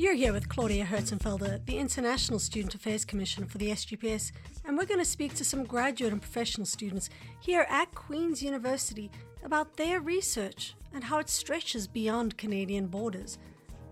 You're 0.00 0.14
here 0.14 0.32
with 0.32 0.48
Claudia 0.48 0.86
Herzenfelder, 0.86 1.62
the 1.66 1.76
International 1.76 2.38
Student 2.38 2.74
Affairs 2.74 3.04
Commissioner 3.04 3.46
for 3.46 3.58
the 3.58 3.68
SGPS, 3.68 4.32
and 4.64 4.78
we're 4.78 4.86
going 4.86 4.98
to 4.98 5.04
speak 5.04 5.34
to 5.34 5.44
some 5.44 5.62
graduate 5.62 6.10
and 6.10 6.22
professional 6.22 6.64
students 6.64 7.10
here 7.38 7.66
at 7.68 7.94
Queen's 7.94 8.42
University 8.42 9.10
about 9.44 9.76
their 9.76 10.00
research 10.00 10.74
and 10.94 11.04
how 11.04 11.18
it 11.18 11.28
stretches 11.28 11.86
beyond 11.86 12.38
Canadian 12.38 12.86
borders. 12.86 13.36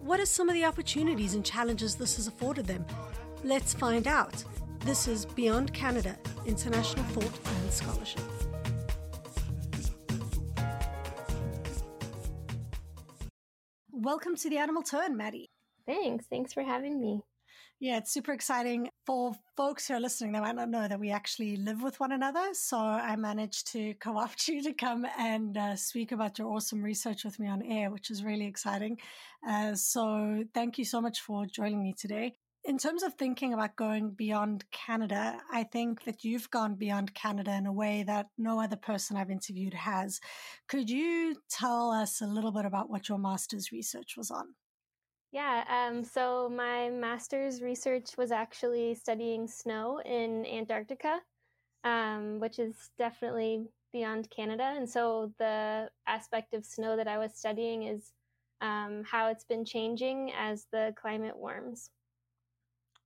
What 0.00 0.18
are 0.18 0.25
some 0.25 0.48
of 0.48 0.54
the 0.54 0.64
opportunities 0.64 1.34
and 1.34 1.44
challenges 1.44 1.94
this 1.94 2.16
has 2.16 2.27
afforded 2.27 2.64
them? 2.64 2.86
Let's 3.45 3.75
find 3.75 4.09
out. 4.09 4.43
This 4.79 5.09
is 5.09 5.27
Beyond 5.27 5.75
Canada 5.75 6.16
International 6.46 7.04
Thought 7.04 7.38
and 7.54 7.70
Scholarship. 7.70 8.22
Welcome 13.93 14.36
to 14.36 14.48
the 14.48 14.56
Animal 14.56 14.82
Turn, 14.82 15.14
Maddie. 15.14 15.50
Thanks. 15.89 16.26
Thanks 16.26 16.53
for 16.53 16.62
having 16.62 17.00
me. 17.00 17.22
Yeah, 17.81 17.96
it's 17.96 18.12
super 18.12 18.32
exciting. 18.32 18.90
For 19.07 19.32
folks 19.57 19.89
who 19.89 19.95
are 19.95 20.00
listening, 20.00 20.32
they 20.32 20.40
might 20.40 20.54
not 20.54 20.68
know 20.68 20.86
that 20.86 21.00
we 21.00 21.11
actually 21.11 21.57
live 21.57 21.82
with 21.82 21.99
one 21.99 22.12
another. 22.12 22.50
So 22.53 22.76
I 22.76 23.17
managed 23.17 23.72
to 23.72 23.95
co 23.95 24.18
opt 24.18 24.48
you 24.48 24.62
to 24.64 24.75
come 24.75 25.07
and 25.17 25.57
uh, 25.57 25.76
speak 25.76 26.12
about 26.12 26.39
your 26.39 26.48
awesome 26.48 26.82
research 26.82 27.25
with 27.25 27.40
me 27.40 27.48
on 27.48 27.62
air, 27.62 27.90
which 27.90 28.11
is 28.11 28.22
really 28.22 28.46
exciting. 28.46 28.98
Uh, 29.48 29.75
so 29.76 30.45
thank 30.53 30.76
you 30.76 30.85
so 30.85 31.00
much 31.00 31.21
for 31.21 31.46
joining 31.46 31.82
me 31.82 31.95
today. 31.96 32.34
In 32.64 32.77
terms 32.77 33.03
of 33.03 33.14
thinking 33.14 33.55
about 33.55 33.77
going 33.77 34.11
beyond 34.11 34.64
Canada, 34.73 35.39
I 35.50 35.62
think 35.62 36.05
that 36.05 36.23
you've 36.23 36.50
gone 36.50 36.75
beyond 36.75 37.14
Canada 37.14 37.55
in 37.55 37.64
a 37.64 37.73
way 37.73 38.03
that 38.03 38.27
no 38.36 38.61
other 38.61 38.77
person 38.77 39.17
I've 39.17 39.31
interviewed 39.31 39.73
has. 39.73 40.20
Could 40.69 40.91
you 40.91 41.36
tell 41.48 41.92
us 41.92 42.20
a 42.20 42.27
little 42.27 42.53
bit 42.53 42.67
about 42.67 42.91
what 42.91 43.09
your 43.09 43.19
master's 43.19 43.73
research 43.73 44.17
was 44.19 44.31
on? 44.31 44.48
Yeah, 45.31 45.64
um, 45.69 46.05
so 46.05 46.48
my 46.48 46.89
master's 46.89 47.61
research 47.61 48.17
was 48.17 48.33
actually 48.33 48.95
studying 48.95 49.47
snow 49.47 50.01
in 50.05 50.47
Antarctica, 50.47 51.20
um, 51.85 52.41
which 52.41 52.59
is 52.59 52.75
definitely 52.98 53.67
beyond 53.93 54.31
Canada. 54.31 54.75
And 54.77 54.89
so 54.89 55.33
the 55.39 55.91
aspect 56.07 56.55
of 56.55 56.65
snow 56.65 56.97
that 56.97 57.09
I 57.09 57.19
was 57.19 57.33
studying 57.35 57.83
is 57.83 58.12
um, 58.62 59.05
how 59.05 59.29
it's 59.29 59.45
been 59.45 59.67
changing 59.67 60.33
as 60.33 60.67
the 60.73 60.95
climate 61.01 61.37
warms. 61.37 61.91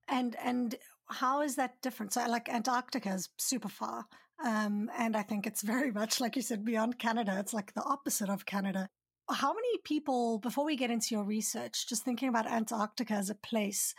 And 0.09 0.37
and 0.43 0.75
how 1.09 1.43
is 1.43 1.57
that 1.57 1.81
different? 1.83 2.13
So, 2.13 2.27
like 2.27 2.49
Antarctica 2.49 3.15
is 3.15 3.29
super 3.39 3.69
far, 3.69 4.07
um, 4.45 4.91
and 4.99 5.17
I 5.17 5.23
think 5.23 5.47
it's 5.47 5.63
very 5.63 5.93
much 5.93 6.21
like 6.21 6.37
you 6.37 6.43
said 6.43 6.65
beyond 6.65 6.99
Canada. 6.99 7.37
It's 7.39 7.55
like 7.55 7.73
the 7.75 7.85
opposite 7.85 8.29
of 8.29 8.45
Canada 8.45 8.89
how 9.33 9.53
many 9.53 9.79
people, 9.85 10.39
before 10.39 10.65
we 10.65 10.77
get 10.77 10.91
into 10.91 11.09
your 11.11 11.25
research, 11.25 11.89
just 11.89 12.05
thinking 12.05 12.29
about 12.29 12.47
Antarctica 12.47 13.15
as 13.15 13.31
a 13.31 13.35
place, 13.35 13.95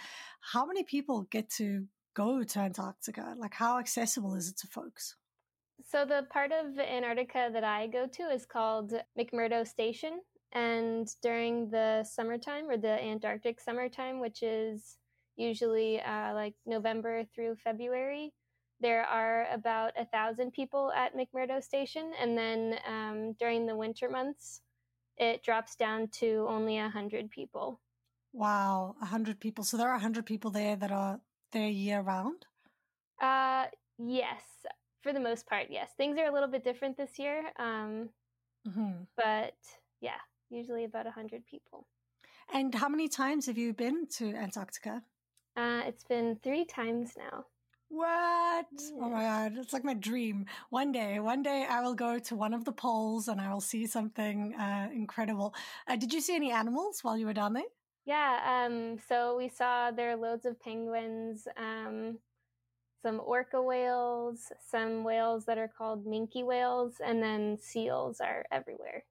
how 0.53 0.65
many 0.65 0.83
people 0.83 1.23
get 1.23 1.49
to 1.57 1.87
go 2.13 2.43
to 2.43 2.59
Antarctica? 2.59 3.35
Like, 3.37 3.53
how 3.53 3.79
accessible 3.79 4.35
is 4.35 4.49
it 4.49 4.57
to 4.57 4.67
folks? 4.67 5.15
So, 5.85 6.05
the 6.05 6.27
part 6.29 6.51
of 6.51 6.77
Antarctica 6.79 7.49
that 7.51 7.63
I 7.63 7.87
go 7.87 8.07
to 8.07 8.23
is 8.23 8.45
called 8.45 8.93
McMurdo 9.19 9.67
Station. 9.67 10.21
And 10.53 11.07
during 11.21 11.71
the 11.71 12.03
summertime 12.03 12.69
or 12.69 12.77
the 12.77 13.03
Antarctic 13.03 13.59
summertime, 13.59 14.19
which 14.19 14.43
is 14.43 14.97
usually 15.35 15.99
uh, 16.01 16.33
like 16.33 16.53
November 16.65 17.23
through 17.33 17.55
February, 17.55 18.33
there 18.79 19.03
are 19.03 19.47
about 19.51 19.93
a 19.97 20.05
thousand 20.05 20.51
people 20.53 20.91
at 20.95 21.15
McMurdo 21.17 21.63
Station. 21.63 22.11
And 22.19 22.37
then 22.37 22.77
um, 22.87 23.33
during 23.39 23.65
the 23.65 23.75
winter 23.75 24.09
months, 24.09 24.61
it 25.17 25.43
drops 25.43 25.75
down 25.75 26.07
to 26.19 26.45
only 26.49 26.77
100 26.77 27.29
people. 27.29 27.79
Wow, 28.33 28.95
100 28.99 29.39
people. 29.39 29.63
So 29.63 29.77
there 29.77 29.89
are 29.89 29.93
100 29.93 30.25
people 30.25 30.51
there 30.51 30.75
that 30.75 30.91
are 30.91 31.19
there 31.51 31.67
year 31.67 32.01
round? 32.01 32.45
Uh, 33.21 33.65
yes, 33.97 34.43
for 35.01 35.13
the 35.13 35.19
most 35.19 35.47
part, 35.47 35.67
yes. 35.69 35.91
Things 35.95 36.17
are 36.17 36.25
a 36.25 36.33
little 36.33 36.49
bit 36.49 36.63
different 36.63 36.97
this 36.97 37.17
year. 37.17 37.43
Um, 37.57 38.09
mm-hmm. 38.67 39.03
But 39.15 39.55
yeah, 40.01 40.19
usually 40.49 40.83
about 40.83 41.05
100 41.05 41.45
people. 41.45 41.85
And 42.51 42.75
how 42.75 42.89
many 42.89 43.07
times 43.07 43.45
have 43.45 43.57
you 43.57 43.73
been 43.73 44.07
to 44.17 44.33
Antarctica? 44.35 45.01
Uh, 45.55 45.81
it's 45.85 46.03
been 46.03 46.37
three 46.43 46.65
times 46.65 47.13
now. 47.17 47.45
What? 47.93 48.65
Oh 48.99 49.07
my 49.07 49.21
God. 49.21 49.53
It's 49.57 49.71
like 49.71 49.83
my 49.83 49.93
dream. 49.93 50.47
One 50.71 50.91
day, 50.91 51.19
one 51.19 51.43
day 51.43 51.67
I 51.69 51.81
will 51.81 51.93
go 51.93 52.17
to 52.17 52.35
one 52.35 52.55
of 52.55 52.65
the 52.65 52.71
poles 52.71 53.27
and 53.27 53.39
I 53.39 53.53
will 53.53 53.61
see 53.61 53.85
something 53.85 54.55
uh, 54.55 54.89
incredible. 54.91 55.53
Uh, 55.87 55.95
did 55.95 56.11
you 56.11 56.19
see 56.19 56.35
any 56.35 56.51
animals 56.51 57.03
while 57.03 57.15
you 57.15 57.27
were 57.27 57.33
down 57.33 57.53
there? 57.53 57.69
Yeah. 58.05 58.65
Um, 58.65 58.97
so 59.07 59.37
we 59.37 59.47
saw 59.47 59.91
there 59.91 60.09
are 60.09 60.15
loads 60.15 60.47
of 60.47 60.59
penguins, 60.59 61.47
um, 61.55 62.17
some 63.03 63.21
orca 63.23 63.61
whales, 63.61 64.51
some 64.71 65.03
whales 65.03 65.45
that 65.45 65.59
are 65.59 65.71
called 65.77 66.03
minke 66.07 66.43
whales, 66.43 66.95
and 67.05 67.21
then 67.21 67.59
seals 67.61 68.19
are 68.21 68.43
everywhere. 68.51 69.03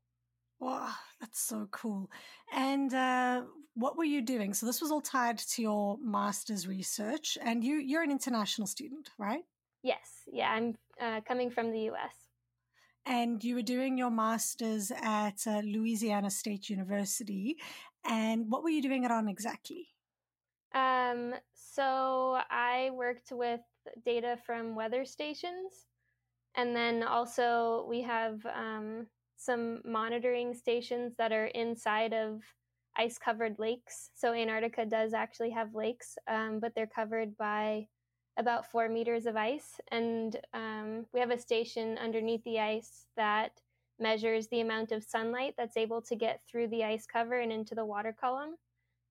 Wow, 0.62 0.90
that's 1.20 1.40
so 1.40 1.66
cool. 1.72 2.08
And 2.54 2.94
uh, 2.94 3.42
what 3.74 3.98
were 3.98 4.04
you 4.04 4.22
doing? 4.22 4.54
So 4.54 4.64
this 4.64 4.80
was 4.80 4.92
all 4.92 5.00
tied 5.00 5.38
to 5.38 5.60
your 5.60 5.98
master's 6.00 6.68
research, 6.68 7.36
and 7.42 7.64
you 7.64 7.78
you're 7.78 8.04
an 8.04 8.12
international 8.12 8.68
student, 8.68 9.10
right? 9.18 9.42
Yes, 9.82 10.22
yeah, 10.32 10.50
I'm 10.50 10.76
uh, 11.00 11.20
coming 11.26 11.50
from 11.50 11.72
the 11.72 11.80
U.S. 11.90 12.14
And 13.04 13.42
you 13.42 13.56
were 13.56 13.62
doing 13.62 13.98
your 13.98 14.12
master's 14.12 14.92
at 15.02 15.44
uh, 15.48 15.62
Louisiana 15.64 16.30
State 16.30 16.70
University, 16.70 17.56
and 18.04 18.48
what 18.48 18.62
were 18.62 18.70
you 18.70 18.82
doing 18.82 19.02
it 19.02 19.10
on 19.10 19.26
exactly? 19.28 19.88
Um, 20.76 21.34
so 21.54 22.38
I 22.52 22.90
worked 22.94 23.32
with 23.32 23.62
data 24.06 24.38
from 24.46 24.76
weather 24.76 25.04
stations, 25.04 25.88
and 26.54 26.76
then 26.76 27.02
also 27.02 27.84
we 27.88 28.02
have 28.02 28.46
um, 28.46 29.08
some 29.44 29.80
monitoring 29.84 30.54
stations 30.54 31.14
that 31.18 31.32
are 31.32 31.46
inside 31.46 32.12
of 32.12 32.42
ice 32.96 33.18
covered 33.18 33.58
lakes. 33.58 34.10
So 34.14 34.32
Antarctica 34.32 34.84
does 34.84 35.14
actually 35.14 35.50
have 35.50 35.74
lakes, 35.74 36.16
um, 36.28 36.60
but 36.60 36.74
they're 36.74 36.86
covered 36.86 37.36
by 37.36 37.88
about 38.38 38.70
four 38.70 38.88
meters 38.88 39.26
of 39.26 39.36
ice. 39.36 39.80
And 39.90 40.36
um, 40.54 41.06
we 41.12 41.20
have 41.20 41.30
a 41.30 41.38
station 41.38 41.98
underneath 41.98 42.44
the 42.44 42.60
ice 42.60 43.06
that 43.16 43.52
measures 43.98 44.48
the 44.48 44.60
amount 44.60 44.92
of 44.92 45.04
sunlight 45.04 45.54
that's 45.56 45.76
able 45.76 46.02
to 46.02 46.16
get 46.16 46.40
through 46.50 46.68
the 46.68 46.84
ice 46.84 47.06
cover 47.06 47.38
and 47.40 47.52
into 47.52 47.74
the 47.74 47.84
water 47.84 48.14
column. 48.18 48.56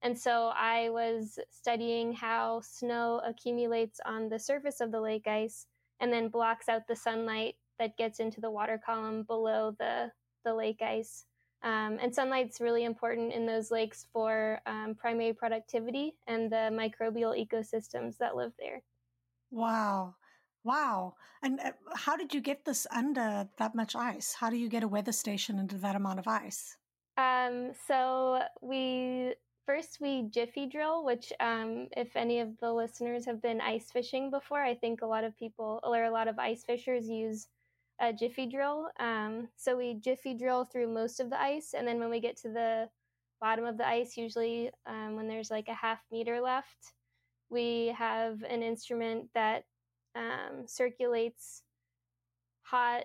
And 0.02 0.18
so 0.18 0.52
I 0.56 0.90
was 0.90 1.38
studying 1.50 2.12
how 2.12 2.60
snow 2.62 3.20
accumulates 3.24 4.00
on 4.04 4.28
the 4.28 4.38
surface 4.38 4.80
of 4.80 4.90
the 4.90 5.00
lake 5.00 5.28
ice 5.28 5.66
and 6.00 6.12
then 6.12 6.28
blocks 6.28 6.68
out 6.68 6.88
the 6.88 6.96
sunlight 6.96 7.54
that 7.78 7.96
gets 7.96 8.18
into 8.18 8.40
the 8.40 8.50
water 8.50 8.80
column 8.84 9.22
below 9.22 9.74
the 9.78 10.10
the 10.44 10.54
lake 10.54 10.82
ice. 10.82 11.24
Um, 11.62 11.98
and 12.00 12.12
sunlight's 12.12 12.60
really 12.60 12.84
important 12.84 13.32
in 13.32 13.46
those 13.46 13.70
lakes 13.70 14.06
for 14.12 14.60
um, 14.66 14.96
primary 14.98 15.32
productivity 15.32 16.16
and 16.26 16.50
the 16.50 16.70
microbial 16.72 17.38
ecosystems 17.38 18.18
that 18.18 18.34
live 18.34 18.52
there. 18.58 18.82
Wow. 19.50 20.16
Wow. 20.64 21.14
And 21.42 21.60
uh, 21.60 21.72
how 21.94 22.16
did 22.16 22.34
you 22.34 22.40
get 22.40 22.64
this 22.64 22.86
under 22.90 23.48
that 23.58 23.74
much 23.74 23.94
ice? 23.94 24.34
How 24.38 24.50
do 24.50 24.56
you 24.56 24.68
get 24.68 24.82
a 24.82 24.88
weather 24.88 25.12
station 25.12 25.58
into 25.58 25.76
that 25.78 25.96
amount 25.96 26.18
of 26.18 26.26
ice? 26.26 26.76
Um, 27.16 27.72
so 27.86 28.40
we 28.60 29.34
first 29.66 29.98
we 30.00 30.28
jiffy 30.30 30.66
drill, 30.66 31.04
which 31.04 31.32
um, 31.40 31.88
if 31.96 32.16
any 32.16 32.40
of 32.40 32.58
the 32.60 32.72
listeners 32.72 33.24
have 33.26 33.42
been 33.42 33.60
ice 33.60 33.90
fishing 33.92 34.30
before, 34.30 34.62
I 34.62 34.74
think 34.74 35.02
a 35.02 35.06
lot 35.06 35.24
of 35.24 35.36
people 35.36 35.80
or 35.84 36.04
a 36.04 36.10
lot 36.10 36.28
of 36.28 36.38
ice 36.38 36.64
fishers 36.64 37.08
use 37.08 37.48
a 38.02 38.12
jiffy 38.12 38.46
drill. 38.46 38.88
Um, 38.98 39.48
so 39.56 39.76
we 39.76 39.94
jiffy 39.94 40.34
drill 40.34 40.64
through 40.64 40.92
most 40.92 41.20
of 41.20 41.30
the 41.30 41.40
ice, 41.40 41.72
and 41.76 41.86
then 41.86 42.00
when 42.00 42.10
we 42.10 42.20
get 42.20 42.36
to 42.38 42.48
the 42.48 42.88
bottom 43.40 43.64
of 43.64 43.78
the 43.78 43.86
ice, 43.86 44.16
usually 44.16 44.70
um, 44.86 45.16
when 45.16 45.28
there's 45.28 45.50
like 45.50 45.68
a 45.68 45.74
half 45.74 46.00
meter 46.10 46.40
left, 46.40 46.94
we 47.48 47.94
have 47.96 48.42
an 48.42 48.62
instrument 48.62 49.28
that 49.34 49.64
um, 50.16 50.66
circulates 50.66 51.62
hot 52.62 53.04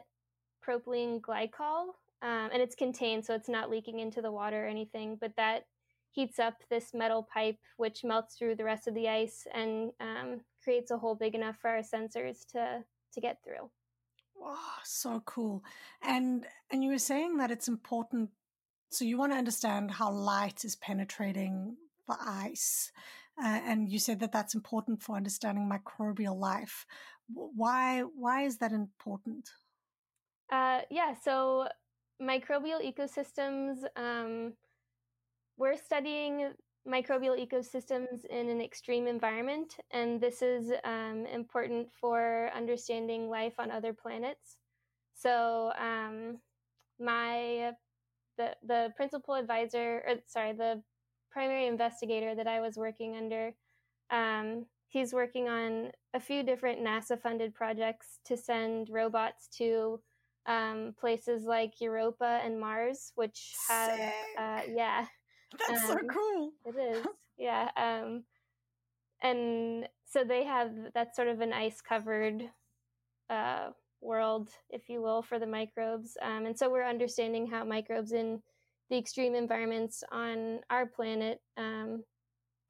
propylene 0.67 1.21
glycol, 1.21 1.89
um, 2.23 2.49
and 2.51 2.61
it's 2.61 2.75
contained, 2.75 3.23
so 3.23 3.35
it's 3.35 3.49
not 3.49 3.69
leaking 3.69 3.99
into 3.99 4.21
the 4.21 4.31
water 4.31 4.65
or 4.65 4.67
anything. 4.67 5.15
But 5.21 5.35
that 5.37 5.65
heats 6.09 6.39
up 6.39 6.55
this 6.71 6.95
metal 6.95 7.27
pipe, 7.31 7.59
which 7.77 8.03
melts 8.03 8.35
through 8.35 8.55
the 8.55 8.63
rest 8.63 8.87
of 8.87 8.95
the 8.95 9.07
ice 9.07 9.45
and 9.53 9.91
um, 9.99 10.41
creates 10.63 10.89
a 10.89 10.97
hole 10.97 11.13
big 11.13 11.35
enough 11.35 11.57
for 11.61 11.69
our 11.69 11.83
sensors 11.83 12.47
to 12.53 12.83
to 13.13 13.21
get 13.21 13.37
through. 13.43 13.69
Oh, 14.41 14.77
so 14.83 15.21
cool. 15.25 15.63
And 16.01 16.45
and 16.71 16.83
you 16.83 16.91
were 16.91 16.99
saying 16.99 17.37
that 17.37 17.51
it's 17.51 17.67
important 17.67 18.29
so 18.89 19.03
you 19.05 19.17
want 19.17 19.33
to 19.33 19.37
understand 19.37 19.91
how 19.91 20.11
light 20.11 20.63
is 20.63 20.75
penetrating 20.75 21.75
the 22.07 22.15
ice. 22.19 22.91
Uh, 23.41 23.59
and 23.65 23.89
you 23.89 23.99
said 23.99 24.19
that 24.21 24.31
that's 24.31 24.55
important 24.55 25.03
for 25.03 25.15
understanding 25.15 25.69
microbial 25.69 26.37
life. 26.37 26.85
Why 27.33 28.01
why 28.01 28.43
is 28.43 28.57
that 28.57 28.71
important? 28.71 29.49
Uh, 30.51 30.81
yeah, 30.89 31.13
so 31.13 31.67
microbial 32.21 32.81
ecosystems 32.81 33.83
um, 33.95 34.53
we're 35.57 35.77
studying 35.77 36.53
microbial 36.87 37.37
ecosystems 37.37 38.25
in 38.25 38.49
an 38.49 38.61
extreme 38.61 39.07
environment, 39.07 39.75
and 39.91 40.21
this 40.21 40.41
is 40.41 40.71
um, 40.83 41.25
important 41.31 41.89
for 41.99 42.49
understanding 42.55 43.29
life 43.29 43.55
on 43.59 43.71
other 43.71 43.93
planets. 43.93 44.57
So, 45.13 45.71
um, 45.77 46.39
my 46.99 47.73
the 48.37 48.55
the 48.65 48.93
principal 48.95 49.35
advisor, 49.35 50.03
or 50.07 50.15
sorry, 50.27 50.53
the 50.53 50.81
primary 51.31 51.67
investigator 51.67 52.35
that 52.35 52.47
I 52.47 52.61
was 52.61 52.77
working 52.77 53.15
under, 53.15 53.53
um, 54.09 54.65
he's 54.87 55.13
working 55.13 55.49
on 55.49 55.91
a 56.13 56.19
few 56.19 56.43
different 56.43 56.79
NASA 56.79 57.19
funded 57.21 57.53
projects 57.53 58.19
to 58.25 58.37
send 58.37 58.89
robots 58.89 59.47
to 59.57 59.99
um, 60.45 60.95
places 60.99 61.43
like 61.43 61.81
Europa 61.81 62.39
and 62.43 62.59
Mars, 62.59 63.11
which 63.15 63.53
have, 63.69 63.99
uh, 64.37 64.61
yeah. 64.73 65.05
That's 65.67 65.89
um, 65.89 65.99
so 65.99 66.07
cool. 66.07 66.51
It 66.65 66.75
is, 66.75 67.05
yeah. 67.37 67.69
Um, 67.75 68.23
and 69.21 69.87
so 70.05 70.23
they 70.23 70.43
have 70.43 70.71
that's 70.93 71.15
sort 71.15 71.27
of 71.27 71.41
an 71.41 71.53
ice 71.53 71.81
covered 71.81 72.43
uh, 73.29 73.69
world, 74.01 74.49
if 74.69 74.89
you 74.89 75.01
will, 75.01 75.21
for 75.21 75.39
the 75.39 75.47
microbes. 75.47 76.17
Um, 76.21 76.45
and 76.45 76.57
so 76.57 76.69
we're 76.69 76.87
understanding 76.87 77.47
how 77.47 77.63
microbes 77.63 78.11
in 78.11 78.41
the 78.89 78.97
extreme 78.97 79.35
environments 79.35 80.03
on 80.11 80.59
our 80.69 80.85
planet 80.85 81.41
um, 81.57 82.03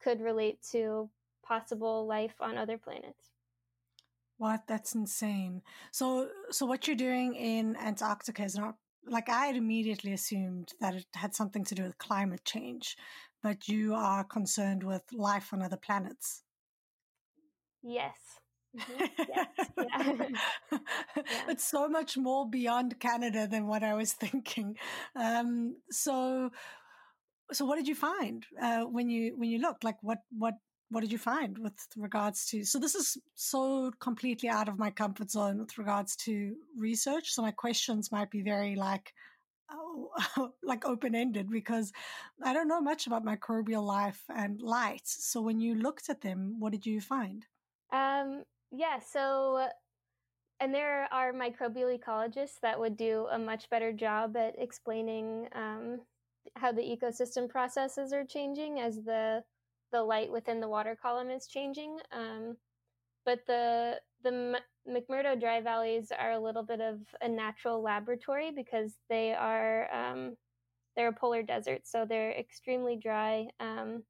could 0.01 0.21
relate 0.21 0.59
to 0.71 1.09
possible 1.43 2.07
life 2.07 2.35
on 2.39 2.57
other 2.57 2.77
planets. 2.77 3.31
What? 4.37 4.61
That's 4.67 4.93
insane. 4.93 5.61
So, 5.91 6.29
so 6.51 6.65
what 6.65 6.87
you're 6.87 6.95
doing 6.95 7.35
in 7.35 7.75
Antarctica 7.75 8.43
is 8.43 8.55
not 8.55 8.75
like 9.09 9.29
I 9.29 9.47
had 9.47 9.55
immediately 9.55 10.13
assumed 10.13 10.73
that 10.79 10.95
it 10.95 11.05
had 11.13 11.35
something 11.35 11.63
to 11.65 11.75
do 11.75 11.83
with 11.83 11.97
climate 11.97 12.43
change, 12.45 12.97
but 13.41 13.67
you 13.67 13.93
are 13.93 14.23
concerned 14.23 14.83
with 14.83 15.03
life 15.13 15.53
on 15.53 15.61
other 15.61 15.77
planets. 15.77 16.43
Yes. 17.83 18.15
Mm-hmm. 18.77 19.23
Yes. 19.29 19.47
yeah. 20.71 20.79
It's 21.47 21.67
so 21.67 21.87
much 21.87 22.17
more 22.17 22.49
beyond 22.49 22.99
Canada 22.99 23.47
than 23.47 23.67
what 23.67 23.83
I 23.83 23.93
was 23.93 24.13
thinking. 24.23 24.75
Um, 25.15 25.77
so, 25.89 26.51
so 27.51 27.65
what 27.65 27.77
did 27.77 27.87
you 27.87 27.95
find 27.95 28.45
uh, 28.61 28.81
when 28.81 29.09
you 29.09 29.35
when 29.37 29.49
you 29.49 29.59
looked? 29.59 29.83
Like, 29.83 29.97
what 30.01 30.19
what 30.37 30.55
what 30.89 31.01
did 31.01 31.11
you 31.11 31.17
find 31.17 31.57
with 31.57 31.73
regards 31.95 32.45
to 32.45 32.63
so 32.63 32.79
this 32.79 32.95
is 32.95 33.17
so 33.35 33.91
completely 33.99 34.49
out 34.49 34.69
of 34.69 34.79
my 34.79 34.89
comfort 34.89 35.29
zone 35.29 35.59
with 35.59 35.77
regards 35.77 36.15
to 36.15 36.55
research 36.77 37.31
so 37.31 37.41
my 37.41 37.51
questions 37.51 38.11
might 38.11 38.31
be 38.31 38.41
very 38.41 38.75
like 38.75 39.13
oh, 39.71 40.09
like 40.63 40.85
open 40.85 41.15
ended 41.15 41.49
because 41.49 41.91
i 42.43 42.53
don't 42.53 42.67
know 42.67 42.81
much 42.81 43.07
about 43.07 43.25
microbial 43.25 43.83
life 43.83 44.23
and 44.35 44.61
light 44.61 45.05
so 45.05 45.41
when 45.41 45.59
you 45.59 45.75
looked 45.75 46.09
at 46.09 46.21
them 46.21 46.55
what 46.59 46.71
did 46.71 46.85
you 46.85 47.01
find? 47.01 47.45
Um 47.91 48.43
yeah 48.71 48.99
so 48.99 49.67
and 50.59 50.73
there 50.73 51.07
are 51.11 51.33
microbial 51.33 51.97
ecologists 51.97 52.59
that 52.61 52.79
would 52.79 52.97
do 52.97 53.27
a 53.31 53.37
much 53.37 53.69
better 53.69 53.91
job 53.93 54.35
at 54.35 54.55
explaining 54.57 55.47
um, 55.53 55.99
how 56.55 56.71
the 56.71 56.81
ecosystem 56.81 57.47
processes 57.47 58.11
are 58.11 58.25
changing 58.25 58.79
as 58.79 59.03
the 59.03 59.43
the 59.91 60.03
light 60.03 60.31
within 60.31 60.59
the 60.59 60.67
water 60.67 60.97
column 61.01 61.29
is 61.29 61.47
changing. 61.47 61.97
Um, 62.11 62.57
but 63.25 63.39
the 63.45 63.99
the 64.23 64.59
McMurdo 64.89 65.39
dry 65.39 65.61
valleys 65.61 66.11
are 66.17 66.31
a 66.31 66.39
little 66.39 66.63
bit 66.63 66.81
of 66.81 66.99
a 67.21 67.27
natural 67.27 67.81
laboratory 67.81 68.51
because 68.51 68.93
they 69.09 69.33
are 69.33 69.93
um, 69.93 70.35
they're 70.95 71.09
a 71.09 71.13
polar 71.13 71.43
desert, 71.43 71.81
so 71.85 72.05
they're 72.05 72.31
extremely 72.31 72.95
dry. 72.95 73.47
Um, 73.59 74.03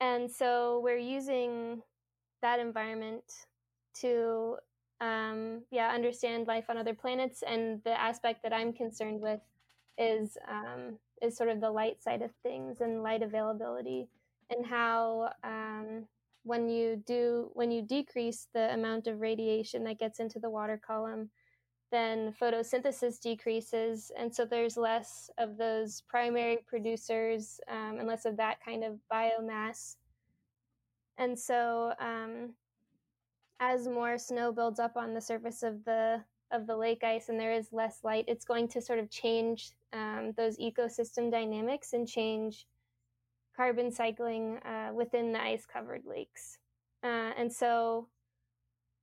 and 0.00 0.30
so 0.30 0.80
we're 0.82 0.98
using 0.98 1.82
that 2.42 2.58
environment 2.58 3.24
to 4.00 4.56
um, 5.00 5.62
yeah 5.70 5.90
understand 5.90 6.46
life 6.46 6.64
on 6.68 6.78
other 6.78 6.94
planets. 6.94 7.42
And 7.46 7.80
the 7.84 8.00
aspect 8.00 8.42
that 8.42 8.52
I'm 8.52 8.72
concerned 8.72 9.20
with 9.20 9.40
is 9.98 10.36
um, 10.48 10.98
is 11.22 11.36
sort 11.36 11.50
of 11.50 11.60
the 11.60 11.70
light 11.70 12.02
side 12.02 12.22
of 12.22 12.30
things 12.42 12.80
and 12.80 13.02
light 13.02 13.22
availability 13.22 14.08
and 14.50 14.66
how 14.66 15.30
um, 15.42 16.06
when 16.42 16.68
you 16.68 17.02
do 17.06 17.50
when 17.54 17.70
you 17.70 17.82
decrease 17.82 18.48
the 18.52 18.72
amount 18.74 19.06
of 19.06 19.20
radiation 19.20 19.84
that 19.84 19.98
gets 19.98 20.20
into 20.20 20.38
the 20.38 20.50
water 20.50 20.80
column 20.86 21.30
then 21.94 22.34
photosynthesis 22.40 23.20
decreases 23.20 24.10
and 24.18 24.34
so 24.34 24.44
there's 24.44 24.76
less 24.76 25.30
of 25.38 25.56
those 25.56 26.02
primary 26.08 26.58
producers 26.66 27.60
um, 27.70 27.98
and 28.00 28.08
less 28.08 28.24
of 28.24 28.36
that 28.36 28.56
kind 28.64 28.82
of 28.82 28.98
biomass. 29.12 29.94
And 31.18 31.38
so 31.38 31.92
um, 32.00 32.54
as 33.60 33.86
more 33.86 34.18
snow 34.18 34.50
builds 34.50 34.80
up 34.80 34.96
on 34.96 35.14
the 35.14 35.20
surface 35.20 35.62
of 35.62 35.84
the 35.84 36.20
of 36.50 36.66
the 36.66 36.76
lake 36.76 37.04
ice 37.04 37.28
and 37.28 37.38
there 37.38 37.52
is 37.52 37.68
less 37.72 38.00
light 38.02 38.24
it's 38.28 38.44
going 38.44 38.68
to 38.68 38.80
sort 38.80 38.98
of 38.98 39.08
change 39.08 39.70
um, 39.92 40.32
those 40.36 40.58
ecosystem 40.58 41.30
dynamics 41.30 41.94
and 41.94 42.06
change 42.06 42.66
carbon 43.56 43.90
cycling 43.90 44.58
uh, 44.58 44.90
within 44.94 45.32
the 45.32 45.42
ice 45.42 45.66
covered 45.66 46.02
lakes. 46.06 46.58
Uh, 47.02 47.32
and 47.36 47.52
so, 47.52 48.08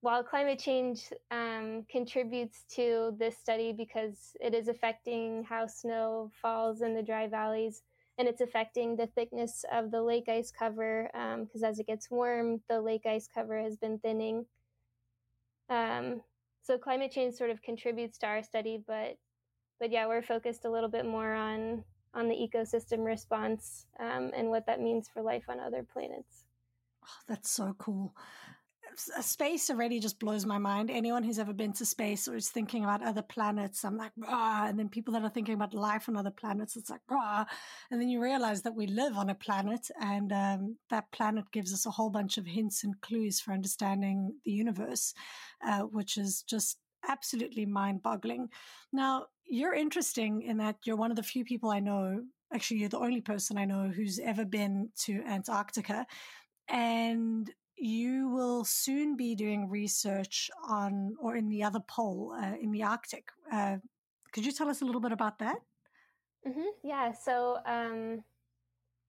while 0.01 0.24
climate 0.24 0.57
change 0.57 1.13
um, 1.30 1.86
contributes 1.89 2.65
to 2.75 3.15
this 3.19 3.38
study 3.38 3.71
because 3.71 4.36
it 4.42 4.56
is 4.56 4.68
affecting 4.68 5.44
how 5.48 5.68
snow 5.68 6.31
falls 6.42 6.81
in 6.81 6.95
the 6.95 7.03
dry 7.03 7.27
valleys 7.27 7.83
and 8.18 8.27
it's 8.27 8.42
affecting 8.42 8.95
the 8.95 9.07
thickness 9.07 9.63
of 9.71 9.92
the 9.92 10.01
lake 10.01 10.27
ice 10.27 10.51
cover 10.51 11.09
because 11.44 11.63
um, 11.63 11.69
as 11.69 11.80
it 11.80 11.88
gets 11.88 12.09
warm, 12.09 12.62
the 12.68 12.81
lake 12.81 13.06
ice 13.06 13.27
cover 13.33 13.59
has 13.59 13.77
been 13.77 14.00
thinning. 14.00 14.45
Um, 15.69 16.21
so 16.63 16.77
climate 16.77 17.12
change 17.12 17.36
sort 17.36 17.50
of 17.50 17.62
contributes 17.62 18.18
to 18.19 18.27
our 18.27 18.44
study, 18.44 18.83
but 18.86 19.18
but 19.80 19.92
yeah, 19.92 20.06
we're 20.07 20.21
focused 20.21 20.65
a 20.65 20.69
little 20.69 20.89
bit 20.89 21.07
more 21.07 21.33
on 21.33 21.83
on 22.13 22.28
the 22.28 22.36
ecosystem 22.36 23.06
response 23.06 23.86
um, 24.00 24.31
and 24.36 24.50
what 24.50 24.66
that 24.66 24.81
means 24.81 25.08
for 25.08 25.22
life 25.22 25.46
on 25.48 25.60
other 25.60 25.84
planets. 25.94 26.46
Oh, 27.04 27.24
that's 27.28 27.50
so 27.50 27.75
cool. 27.78 28.13
Space 28.96 29.69
already 29.69 30.02
just 30.02 30.19
blows 30.19 30.46
my 30.46 30.58
mind. 30.58 30.92
Anyone 30.92 31.24
who's 31.24 31.40
ever 31.40 31.54
been 31.54 31.72
to 31.74 31.86
space 31.86 32.28
or 32.28 32.36
is 32.36 32.50
thinking 32.50 32.84
about 32.84 33.02
other 33.02 33.22
planets, 33.22 33.86
I'm 33.86 33.96
like, 33.96 34.12
ah. 34.28 34.68
And 34.68 34.78
then 34.78 34.90
people 34.90 35.13
that 35.13 35.24
are 35.24 35.30
thinking 35.30 35.54
about 35.54 35.74
life 35.74 36.10
on 36.10 36.18
other 36.18 36.31
planets, 36.31 36.75
it's 36.75 36.90
like, 36.90 37.02
ah. 37.10 37.46
And 37.90 38.02
then 38.02 38.10
you 38.10 38.22
realize 38.22 38.63
that 38.63 38.75
we 38.75 38.88
live 38.88 39.16
on 39.16 39.30
a 39.30 39.36
planet 39.36 39.90
and 40.02 40.34
um, 40.34 40.75
that 40.89 41.10
planet 41.12 41.46
gives 41.53 41.74
us 41.74 41.86
a 41.86 41.91
whole 41.91 42.10
bunch 42.10 42.38
of 42.38 42.46
hints 42.46 42.84
and 42.84 43.00
clues 43.00 43.39
for 43.39 43.53
understanding 43.53 44.36
the 44.44 44.51
universe, 44.51 45.13
uh, 45.65 45.84
which 45.84 46.18
is 46.18 46.41
just 46.41 46.77
absolutely 47.08 47.65
mind 47.65 48.03
boggling. 48.03 48.50
Now, 48.91 49.27
you're 49.51 49.74
interesting 49.74 50.43
in 50.43 50.58
that 50.58 50.77
you're 50.86 50.96
one 50.96 51.12
of 51.12 51.17
the 51.17 51.24
few 51.24 51.43
people 51.43 51.72
I 51.72 51.81
know, 51.81 52.22
actually, 52.53 52.79
you're 52.79 52.89
the 52.89 53.00
only 53.00 53.20
person 53.20 53.58
I 53.58 53.65
know 53.65 53.91
who's 53.93 54.17
ever 54.17 54.46
been 54.46 54.89
to 55.03 55.22
Antarctica. 55.27 56.05
And 56.70 57.51
you 57.75 58.29
will 58.29 58.63
soon 58.63 59.17
be 59.17 59.36
doing 59.36 59.70
research 59.70 60.50
on, 60.67 61.15
or 61.20 61.36
in 61.36 61.50
the 61.50 61.63
other 61.63 61.81
pole, 61.88 62.34
uh, 62.41 62.55
in 62.62 62.72
the 62.72 62.84
Arctic. 62.84 63.27
Uh, 63.51 63.77
could 64.31 64.46
you 64.46 64.53
tell 64.53 64.70
us 64.70 64.81
a 64.81 64.86
little 64.86 65.01
bit 65.01 65.12
about 65.12 65.38
that? 65.39 65.58
Mm-hmm. 66.48 66.72
Yeah. 66.84 67.12
So, 67.12 67.58
um, 67.65 68.24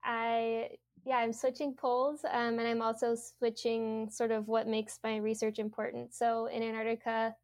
I 0.04 0.70
yeah, 1.04 1.16
I'm 1.16 1.32
switching 1.32 1.75
poles, 1.75 2.25
um, 2.25 2.58
and 2.58 2.66
I'm 2.66 2.82
also 2.82 3.14
switching 3.14 4.08
sort 4.11 4.30
of 4.30 4.49
what 4.49 4.68
makes 4.68 4.99
my 5.02 5.16
research 5.16 5.58
important. 5.58 6.14
So 6.14 6.46
in 6.46 6.62
Antarctica, 6.62 7.34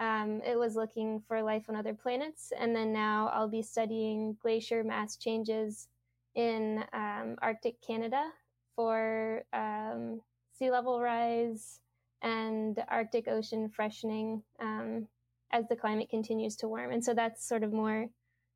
um, 0.00 0.40
it 0.44 0.58
was 0.58 0.76
looking 0.76 1.22
for 1.28 1.42
life 1.42 1.66
on 1.68 1.76
other 1.76 1.94
planets. 1.94 2.52
And 2.58 2.74
then 2.74 2.92
now 2.92 3.30
I'll 3.32 3.48
be 3.48 3.62
studying 3.62 4.36
glacier 4.42 4.82
mass 4.82 5.16
changes 5.16 5.88
in 6.34 6.82
um, 6.92 7.36
Arctic 7.42 7.80
Canada 7.86 8.30
for 8.74 9.42
um, 9.52 10.22
sea 10.58 10.70
level 10.70 11.00
rise 11.00 11.80
and 12.22 12.82
Arctic 12.88 13.28
Ocean 13.28 13.68
freshening 13.68 14.42
um, 14.58 15.06
as 15.52 15.68
the 15.68 15.76
climate 15.76 16.08
continues 16.08 16.56
to 16.56 16.68
warm. 16.68 16.92
And 16.92 17.04
so 17.04 17.12
that's 17.12 17.46
sort 17.46 17.62
of 17.62 17.72
more 17.72 18.08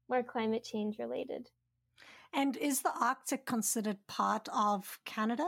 more 0.08 0.22
climate 0.22 0.62
change 0.62 0.98
related. 0.98 1.48
And 2.32 2.56
is 2.56 2.82
the 2.82 2.92
Arctic 3.00 3.46
considered 3.46 3.96
part 4.06 4.48
of 4.54 4.98
Canada? 5.06 5.46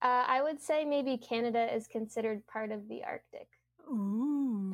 Uh, 0.00 0.24
I 0.26 0.42
would 0.42 0.60
say 0.60 0.84
maybe 0.84 1.18
Canada 1.18 1.74
is 1.74 1.86
considered 1.86 2.46
part 2.46 2.72
of 2.72 2.88
the 2.88 3.02
Arctic. 3.04 3.48
Ooh. 3.88 4.72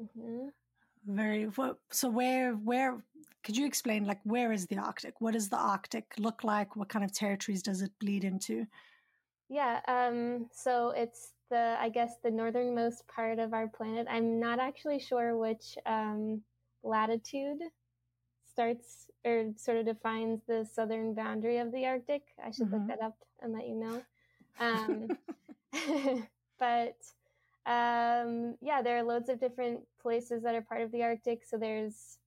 Mm-hmm. 0.00 0.48
Very 1.06 1.48
well. 1.56 1.78
So 1.90 2.08
where 2.08 2.52
where 2.54 3.02
could 3.42 3.56
you 3.56 3.66
explain 3.66 4.04
like 4.04 4.20
where 4.24 4.52
is 4.52 4.66
the 4.66 4.76
Arctic? 4.76 5.20
What 5.20 5.32
does 5.32 5.48
the 5.48 5.56
Arctic 5.56 6.04
look 6.18 6.44
like? 6.44 6.76
What 6.76 6.88
kind 6.88 7.04
of 7.04 7.12
territories 7.12 7.62
does 7.62 7.82
it 7.82 7.92
bleed 8.00 8.24
into? 8.24 8.66
Yeah, 9.48 9.80
um, 9.88 10.48
so 10.52 10.90
it's 10.90 11.32
the 11.50 11.76
I 11.80 11.88
guess 11.88 12.14
the 12.22 12.30
northernmost 12.30 13.06
part 13.08 13.38
of 13.38 13.52
our 13.52 13.68
planet. 13.68 14.06
I'm 14.08 14.38
not 14.38 14.58
actually 14.58 15.00
sure 15.00 15.36
which 15.36 15.76
um, 15.86 16.42
latitude 16.82 17.58
starts 18.50 19.06
or 19.24 19.52
sort 19.56 19.78
of 19.78 19.86
defines 19.86 20.40
the 20.46 20.66
southern 20.70 21.14
boundary 21.14 21.58
of 21.58 21.72
the 21.72 21.86
Arctic. 21.86 22.22
I 22.44 22.50
should 22.50 22.66
mm-hmm. 22.66 22.76
look 22.76 22.86
that 22.88 23.02
up 23.02 23.16
and 23.40 23.52
let 23.52 23.68
you 23.68 23.76
know. 23.76 24.02
Um, 24.58 25.08
but 26.58 26.96
um, 27.70 28.56
yeah, 28.60 28.82
there 28.82 28.98
are 28.98 29.02
loads 29.04 29.28
of 29.28 29.38
different 29.38 29.80
places 30.02 30.42
that 30.42 30.56
are 30.56 30.62
part 30.62 30.80
of 30.82 30.90
the 30.90 31.04
Arctic. 31.04 31.44
So 31.44 31.56
there's 31.56 32.18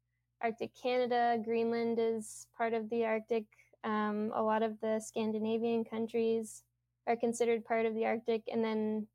Arctic 0.41 0.71
Canada, 0.81 1.37
Greenland 1.43 1.97
is 1.99 2.47
part 2.57 2.73
of 2.73 2.89
the 2.89 3.05
Arctic. 3.05 3.43
Um, 3.83 4.31
a 4.33 4.41
lot 4.41 4.63
of 4.63 4.79
the 4.79 5.01
Scandinavian 5.01 5.83
countries 5.83 6.63
are 7.07 7.17
considered 7.17 7.65
part 7.65 7.85
of 7.85 7.93
the 7.93 8.05
Arctic, 8.05 8.43
and 8.49 8.63
then 8.63 9.07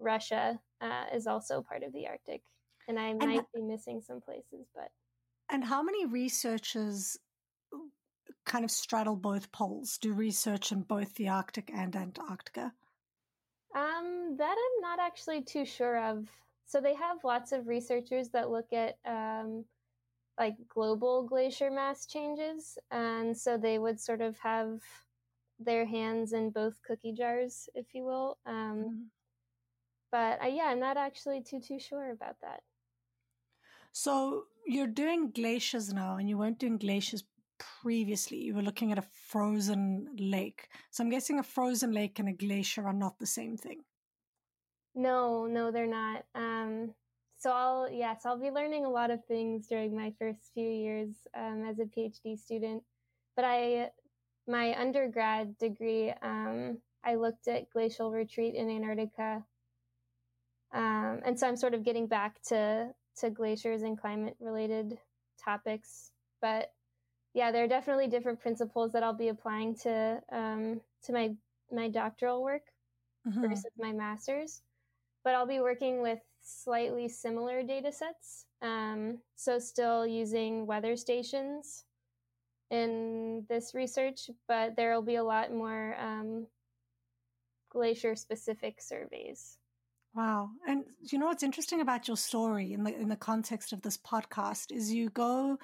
Russia 0.00 0.58
uh, 0.80 1.04
is 1.14 1.28
also 1.28 1.62
part 1.62 1.84
of 1.84 1.92
the 1.92 2.08
Arctic. 2.08 2.42
And 2.88 2.98
I 2.98 3.12
might 3.12 3.38
and, 3.38 3.46
be 3.54 3.62
missing 3.62 4.00
some 4.04 4.20
places, 4.20 4.66
but. 4.74 4.90
And 5.48 5.62
how 5.62 5.82
many 5.82 6.06
researchers 6.06 7.16
kind 8.44 8.64
of 8.64 8.70
straddle 8.72 9.16
both 9.16 9.52
poles, 9.52 9.98
do 9.98 10.12
research 10.12 10.72
in 10.72 10.82
both 10.82 11.14
the 11.14 11.28
Arctic 11.28 11.70
and 11.72 11.94
Antarctica? 11.94 12.72
Um, 13.78 14.34
that 14.38 14.56
I'm 14.58 14.80
not 14.80 14.98
actually 14.98 15.42
too 15.42 15.64
sure 15.64 16.02
of. 16.02 16.28
So 16.66 16.80
they 16.80 16.94
have 16.94 17.22
lots 17.22 17.52
of 17.52 17.68
researchers 17.68 18.28
that 18.30 18.50
look 18.50 18.72
at 18.72 18.98
um, 19.06 19.64
like 20.38 20.56
global 20.68 21.22
glacier 21.22 21.70
mass 21.70 22.04
changes, 22.04 22.76
and 22.90 23.36
so 23.36 23.56
they 23.56 23.78
would 23.78 24.00
sort 24.00 24.20
of 24.20 24.36
have 24.38 24.80
their 25.60 25.86
hands 25.86 26.32
in 26.32 26.50
both 26.50 26.82
cookie 26.82 27.12
jars, 27.12 27.68
if 27.74 27.94
you 27.94 28.04
will. 28.04 28.38
Um, 28.46 28.54
mm-hmm. 28.54 29.02
But 30.10 30.42
uh, 30.42 30.48
yeah, 30.48 30.64
I'm 30.64 30.80
not 30.80 30.96
actually 30.96 31.42
too 31.42 31.60
too 31.60 31.78
sure 31.78 32.10
about 32.10 32.36
that. 32.42 32.62
So 33.92 34.44
you're 34.66 34.86
doing 34.86 35.30
glaciers 35.30 35.92
now, 35.92 36.16
and 36.16 36.28
you 36.28 36.36
weren't 36.36 36.58
doing 36.58 36.78
glaciers 36.78 37.22
previously. 37.58 38.38
You 38.38 38.54
were 38.54 38.62
looking 38.62 38.92
at 38.92 38.98
a 38.98 39.08
frozen 39.28 40.08
lake. 40.18 40.68
So 40.90 41.02
I'm 41.02 41.10
guessing 41.10 41.38
a 41.38 41.42
frozen 41.42 41.92
lake 41.92 42.18
and 42.18 42.28
a 42.28 42.32
glacier 42.32 42.86
are 42.86 42.92
not 42.92 43.18
the 43.18 43.26
same 43.26 43.56
thing. 43.56 43.82
No, 44.94 45.46
no, 45.46 45.70
they're 45.70 45.86
not. 45.86 46.24
Um, 46.34 46.94
so 47.38 47.52
I'll 47.52 47.88
yes, 47.90 48.22
I'll 48.24 48.40
be 48.40 48.50
learning 48.50 48.84
a 48.84 48.90
lot 48.90 49.10
of 49.10 49.24
things 49.26 49.68
during 49.68 49.94
my 49.94 50.12
first 50.18 50.50
few 50.54 50.68
years 50.68 51.10
um, 51.36 51.64
as 51.68 51.78
a 51.78 51.84
PhD 51.84 52.36
student. 52.36 52.82
But 53.36 53.44
I, 53.44 53.90
my 54.48 54.78
undergrad 54.78 55.56
degree, 55.58 56.12
um, 56.22 56.78
I 57.04 57.14
looked 57.14 57.46
at 57.46 57.70
glacial 57.70 58.10
retreat 58.10 58.56
in 58.56 58.68
Antarctica, 58.68 59.44
um, 60.74 61.20
and 61.24 61.38
so 61.38 61.46
I'm 61.46 61.56
sort 61.56 61.74
of 61.74 61.84
getting 61.84 62.08
back 62.08 62.42
to 62.48 62.88
to 63.20 63.30
glaciers 63.30 63.82
and 63.82 63.98
climate 63.98 64.36
related 64.40 64.98
topics. 65.42 66.10
But 66.42 66.72
yeah, 67.38 67.52
there 67.52 67.62
are 67.62 67.68
definitely 67.68 68.08
different 68.08 68.40
principles 68.40 68.90
that 68.92 69.04
I'll 69.04 69.14
be 69.14 69.28
applying 69.28 69.76
to 69.76 70.20
um, 70.32 70.80
to 71.04 71.12
my 71.12 71.36
my 71.70 71.88
doctoral 71.88 72.42
work 72.42 72.62
mm-hmm. 73.24 73.40
versus 73.40 73.70
my 73.78 73.92
master's. 73.92 74.62
But 75.22 75.36
I'll 75.36 75.46
be 75.46 75.60
working 75.60 76.02
with 76.02 76.18
slightly 76.42 77.08
similar 77.08 77.62
data 77.62 77.92
sets. 77.92 78.46
Um, 78.60 79.18
so 79.36 79.60
still 79.60 80.04
using 80.04 80.66
weather 80.66 80.96
stations 80.96 81.84
in 82.72 83.44
this 83.48 83.72
research, 83.72 84.30
but 84.48 84.74
there 84.74 84.92
will 84.92 85.02
be 85.02 85.16
a 85.16 85.22
lot 85.22 85.52
more 85.52 85.94
um, 86.00 86.48
glacier 87.70 88.16
specific 88.16 88.80
surveys. 88.80 89.58
Wow. 90.12 90.50
And 90.66 90.84
you 91.12 91.20
know 91.20 91.26
what's 91.26 91.44
interesting 91.44 91.80
about 91.82 92.08
your 92.08 92.16
story 92.16 92.72
in 92.72 92.82
the 92.82 92.92
in 92.92 93.08
the 93.08 93.16
context 93.30 93.72
of 93.72 93.82
this 93.82 93.96
podcast 93.96 94.72
is 94.72 94.92
you 94.92 95.10
go 95.10 95.56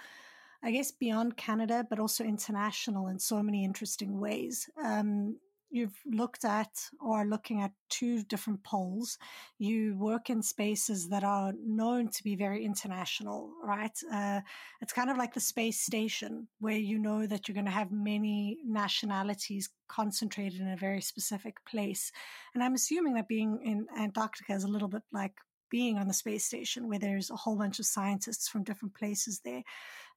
I 0.64 0.71
guess 0.71 0.90
beyond 0.90 1.37
Canada, 1.37 1.87
but 1.88 1.99
also 1.99 2.25
international 2.25 3.09
in 3.09 3.18
so 3.18 3.42
many 3.42 3.64
interesting 3.64 4.18
ways. 4.18 4.68
Um, 4.83 5.37
you've 5.71 5.99
looked 6.06 6.44
at 6.44 6.71
or 7.00 7.18
are 7.18 7.26
looking 7.26 7.61
at 7.61 7.73
two 7.90 8.23
different 8.23 8.62
poles. 8.62 9.18
You 9.59 9.97
work 9.99 10.30
in 10.30 10.40
spaces 10.40 11.09
that 11.11 11.25
are 11.25 11.52
known 11.62 12.09
to 12.11 12.23
be 12.23 12.37
very 12.37 12.64
international, 12.64 13.50
right? 13.62 13.99
Uh, 14.11 14.40
it's 14.80 14.92
kind 14.92 15.11
of 15.11 15.18
like 15.18 15.35
the 15.35 15.40
space 15.40 15.80
station 15.80 16.49
where 16.61 16.76
you 16.76 16.99
know 16.99 17.26
that 17.26 17.47
you're 17.47 17.54
going 17.54 17.66
to 17.66 17.71
have 17.73 17.90
many 17.90 18.59
nationalities 18.64 19.68
concentrated 19.88 20.61
in 20.61 20.68
a 20.68 20.76
very 20.76 21.02
specific 21.02 21.56
place. 21.66 22.11
And 22.54 22.62
I'm 22.62 22.75
assuming 22.75 23.14
that 23.14 23.28
being 23.28 23.59
in 23.64 23.87
Antarctica 23.99 24.54
is 24.54 24.64
a 24.64 24.68
little 24.68 24.88
bit 24.88 25.02
like 25.12 25.35
being 25.75 25.99
on 25.99 26.07
the 26.07 26.14
space 26.14 26.45
station 26.45 26.88
where 26.88 27.00
there's 27.00 27.31
a 27.31 27.35
whole 27.35 27.57
bunch 27.57 27.81
of 27.81 27.85
scientists 27.85 28.49
from 28.49 28.62
different 28.62 28.95
places 28.95 29.40
there. 29.45 29.64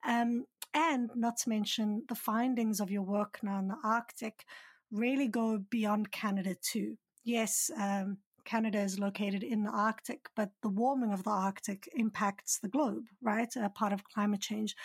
Um, 0.06 0.44
and 0.72 1.10
not 1.16 1.36
to 1.38 1.48
mention 1.48 2.04
the 2.08 2.14
findings 2.14 2.78
of 2.78 2.92
your 2.92 3.02
work 3.02 3.40
now 3.42 3.58
in 3.58 3.66
the 3.66 3.76
Arctic 3.82 4.44
really 4.92 5.26
go 5.26 5.58
beyond 5.68 6.12
Canada 6.12 6.54
too. 6.62 6.96
Yes, 7.24 7.72
um, 7.76 8.18
Canada 8.44 8.78
is 8.78 9.00
located 9.00 9.42
in 9.42 9.64
the 9.64 9.72
Arctic, 9.72 10.28
but 10.36 10.50
the 10.62 10.68
warming 10.68 11.12
of 11.12 11.24
the 11.24 11.30
Arctic 11.30 11.88
impacts 11.96 12.60
the 12.60 12.68
globe, 12.68 13.06
right? 13.20 13.52
A 13.56 13.68
part 13.68 13.92
of 13.92 14.04
climate 14.04 14.40
change. 14.40 14.76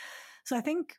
So 0.43 0.57
I 0.57 0.61
think 0.61 0.95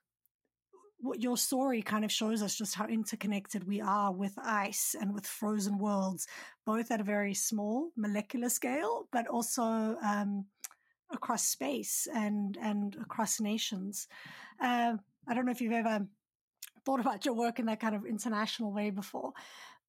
what 1.04 1.22
your 1.22 1.36
story 1.36 1.82
kind 1.82 2.04
of 2.04 2.10
shows 2.10 2.42
us 2.42 2.56
just 2.56 2.74
how 2.74 2.86
interconnected 2.86 3.68
we 3.68 3.78
are 3.80 4.10
with 4.10 4.32
ice 4.42 4.96
and 4.98 5.12
with 5.12 5.26
frozen 5.26 5.78
worlds, 5.78 6.26
both 6.64 6.90
at 6.90 7.00
a 7.00 7.04
very 7.04 7.34
small 7.34 7.90
molecular 7.94 8.48
scale, 8.48 9.06
but 9.12 9.26
also 9.28 9.62
um, 9.62 10.46
across 11.12 11.46
space 11.46 12.08
and 12.14 12.56
and 12.62 12.96
across 12.96 13.38
nations. 13.38 14.08
Uh, 14.60 14.94
I 15.28 15.34
don't 15.34 15.44
know 15.44 15.52
if 15.52 15.60
you've 15.60 15.72
ever 15.72 16.06
thought 16.86 17.00
about 17.00 17.26
your 17.26 17.34
work 17.34 17.58
in 17.58 17.66
that 17.66 17.80
kind 17.80 17.94
of 17.94 18.06
international 18.06 18.72
way 18.72 18.90
before. 18.90 19.32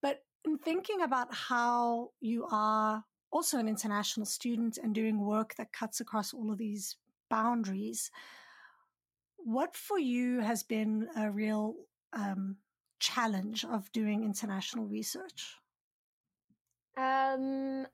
But 0.02 0.20
in 0.44 0.58
thinking 0.58 1.02
about 1.02 1.34
how 1.34 2.12
you 2.20 2.46
are 2.52 3.04
also 3.32 3.58
an 3.58 3.70
international 3.70 4.26
student 4.26 4.78
and 4.82 4.94
doing 4.94 5.20
work 5.20 5.56
that 5.56 5.72
cuts 5.72 6.02
across 6.02 6.34
all 6.34 6.52
of 6.52 6.58
these 6.58 6.98
boundaries, 7.30 8.12
what 9.46 9.76
for 9.76 10.00
you 10.00 10.40
has 10.40 10.64
been 10.64 11.08
a 11.16 11.30
real 11.30 11.76
um, 12.14 12.58
challenge 13.00 13.64
of 13.64 13.92
doing 13.92 14.24
international 14.24 14.86
research? 14.86 15.56
Um, 16.98 17.86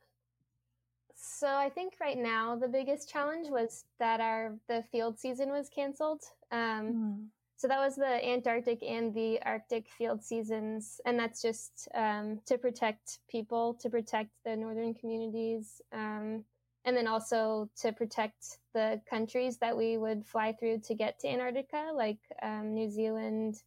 so 1.15 1.47
I 1.47 1.69
think 1.69 1.95
right 1.99 2.17
now 2.17 2.55
the 2.55 2.69
biggest 2.69 3.09
challenge 3.09 3.49
was 3.49 3.83
that 3.99 4.21
our 4.21 4.55
the 4.69 4.83
field 4.91 5.19
season 5.19 5.49
was 5.49 5.69
canceled. 5.69 6.21
Um, 6.51 6.93
mm. 6.93 7.25
So 7.57 7.67
that 7.67 7.79
was 7.79 7.95
the 7.95 8.25
Antarctic 8.27 8.81
and 8.81 9.13
the 9.13 9.39
Arctic 9.43 9.87
field 9.89 10.23
seasons, 10.23 10.99
and 11.05 11.19
that's 11.19 11.41
just 11.41 11.89
um, 11.93 12.39
to 12.47 12.57
protect 12.57 13.19
people, 13.29 13.75
to 13.81 13.89
protect 13.89 14.31
the 14.45 14.55
northern 14.55 14.95
communities, 14.95 15.81
um, 15.91 16.43
and 16.85 16.95
then 16.95 17.07
also 17.07 17.69
to 17.81 17.91
protect 17.91 18.59
the 18.73 19.01
countries 19.09 19.57
that 19.57 19.75
we 19.75 19.97
would 19.97 20.25
fly 20.25 20.53
through 20.53 20.79
to 20.79 20.95
get 20.95 21.19
to 21.19 21.27
Antarctica, 21.27 21.91
like 21.93 22.19
um, 22.41 22.73
New 22.73 22.89
Zealand 22.89 23.61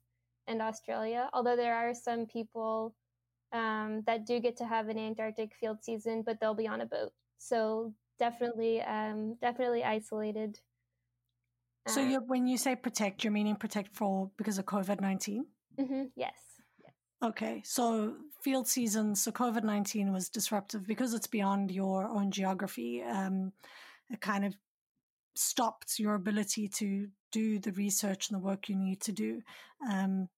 and 0.47 0.61
Australia. 0.61 1.31
Although 1.33 1.57
there 1.57 1.75
are 1.75 1.95
some 1.95 2.27
people 2.27 2.95
um, 3.53 4.03
that 4.07 4.27
do 4.27 4.41
get 4.41 4.57
to 4.59 4.65
have 4.67 4.89
an 4.89 4.99
Antarctic 4.99 5.55
field 5.55 5.79
season, 5.83 6.23
but 6.27 6.41
they'll 6.41 6.55
be 6.55 6.69
on 6.69 6.81
a 6.81 6.87
boat. 6.87 7.13
So 7.39 7.95
definitely, 8.19 8.83
um, 8.83 9.37
definitely 9.41 9.85
isolated 9.85 10.59
so 11.87 12.01
uh, 12.01 12.21
when 12.27 12.47
you 12.47 12.57
say 12.57 12.77
protect, 12.77 13.25
you're 13.25 13.33
meaning 13.33 13.57
protect 13.57 13.95
for 13.95 14.31
because 14.37 14.59
of 14.59 14.65
COVID 14.65 15.01
19? 15.01 15.47
Mm-hmm, 15.79 16.05
yes. 16.17 16.33
Okay, 17.23 17.63
so 17.65 18.17
field 18.43 18.69
season, 18.69 19.15
so 19.15 19.31
COVID 19.31 19.65
19 19.65 20.13
was 20.13 20.29
disruptive 20.29 20.87
because 20.87 21.15
it's 21.15 21.27
beyond 21.27 21.71
your 21.71 22.07
own 22.07 22.31
geography. 22.31 23.03
Um, 23.03 23.53
it 24.11 24.21
kind 24.21 24.45
of 24.45 24.55
stopped 25.35 25.99
your 25.99 26.15
ability 26.15 26.69
to 26.69 27.09
do 27.33 27.59
the 27.59 27.73
research 27.73 28.29
and 28.29 28.37
the 28.37 28.45
work 28.45 28.69
you 28.69 28.77
need 28.77 29.01
to 29.03 29.13
do. 29.13 29.43
Um, 29.91 30.29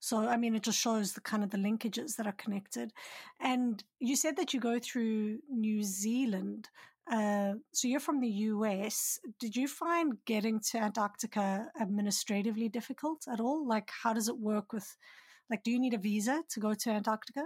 so, 0.00 0.26
I 0.26 0.36
mean, 0.36 0.56
it 0.56 0.64
just 0.64 0.80
shows 0.80 1.12
the 1.12 1.20
kind 1.20 1.44
of 1.44 1.50
the 1.50 1.58
linkages 1.58 2.16
that 2.16 2.26
are 2.26 2.32
connected. 2.32 2.92
And 3.40 3.82
you 4.00 4.16
said 4.16 4.36
that 4.36 4.52
you 4.52 4.58
go 4.58 4.80
through 4.80 5.38
New 5.48 5.84
Zealand. 5.84 6.68
Uh, 7.10 7.54
so 7.72 7.86
you're 7.86 8.00
from 8.00 8.18
the 8.18 8.28
US. 8.28 9.20
Did 9.38 9.54
you 9.54 9.68
find 9.68 10.14
getting 10.24 10.58
to 10.70 10.78
Antarctica 10.78 11.68
administratively 11.80 12.68
difficult 12.68 13.26
at 13.32 13.38
all? 13.38 13.64
Like, 13.66 13.90
how 14.02 14.12
does 14.12 14.28
it 14.28 14.38
work 14.38 14.72
with, 14.72 14.96
like, 15.52 15.62
do 15.62 15.70
you 15.70 15.78
need 15.78 15.94
a 15.94 15.98
visa 15.98 16.42
to 16.50 16.60
go 16.60 16.74
to 16.74 16.90
Antarctica? 16.90 17.44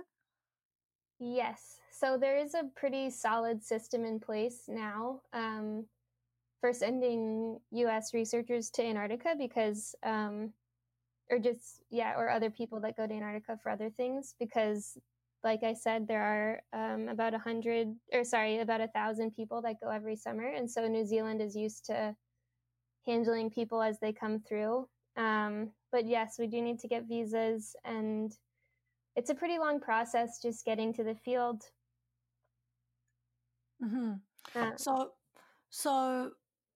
Yes. 1.18 1.80
So 1.92 2.16
there 2.16 2.38
is 2.38 2.54
a 2.54 2.70
pretty 2.76 3.10
solid 3.10 3.64
system 3.64 4.04
in 4.04 4.20
place 4.20 4.64
now 4.68 5.20
um, 5.32 5.86
for 6.60 6.72
sending 6.72 7.58
US 7.72 8.14
researchers 8.14 8.70
to 8.70 8.84
Antarctica 8.84 9.34
because, 9.36 9.94
um, 10.02 10.52
or 11.30 11.38
just, 11.38 11.82
yeah, 11.90 12.14
or 12.16 12.30
other 12.30 12.50
people 12.50 12.80
that 12.80 12.96
go 12.96 13.06
to 13.06 13.14
Antarctica 13.14 13.58
for 13.62 13.70
other 13.70 13.90
things 13.90 14.34
because 14.38 14.96
like 15.44 15.62
I 15.62 15.74
said, 15.74 16.08
there 16.08 16.22
are 16.22 16.60
um, 16.72 17.08
about 17.08 17.32
a 17.32 17.38
hundred, 17.38 17.94
or 18.12 18.24
sorry, 18.24 18.58
about 18.58 18.80
a 18.80 18.88
thousand 18.88 19.30
people 19.36 19.62
that 19.62 19.80
go 19.80 19.90
every 19.90 20.16
summer, 20.16 20.48
and 20.48 20.68
so 20.68 20.88
New 20.88 21.06
Zealand 21.06 21.40
is 21.40 21.54
used 21.54 21.86
to 21.86 22.16
handling 23.06 23.50
people 23.50 23.80
as 23.80 24.00
they 24.00 24.12
come 24.12 24.40
through. 24.40 24.88
Um, 25.16 25.70
but 25.92 26.06
yes, 26.06 26.36
we 26.38 26.46
do 26.46 26.60
need 26.60 26.78
to 26.80 26.88
get 26.88 27.08
visas, 27.08 27.74
and 27.84 28.32
it's 29.14 29.30
a 29.30 29.34
pretty 29.34 29.58
long 29.58 29.80
process 29.80 30.40
just 30.42 30.64
getting 30.64 30.92
to 30.94 31.04
the 31.04 31.14
field. 31.14 31.62
Mm-hmm. 33.82 34.14
Uh, 34.54 34.70
so, 34.76 35.12
so 35.70 36.30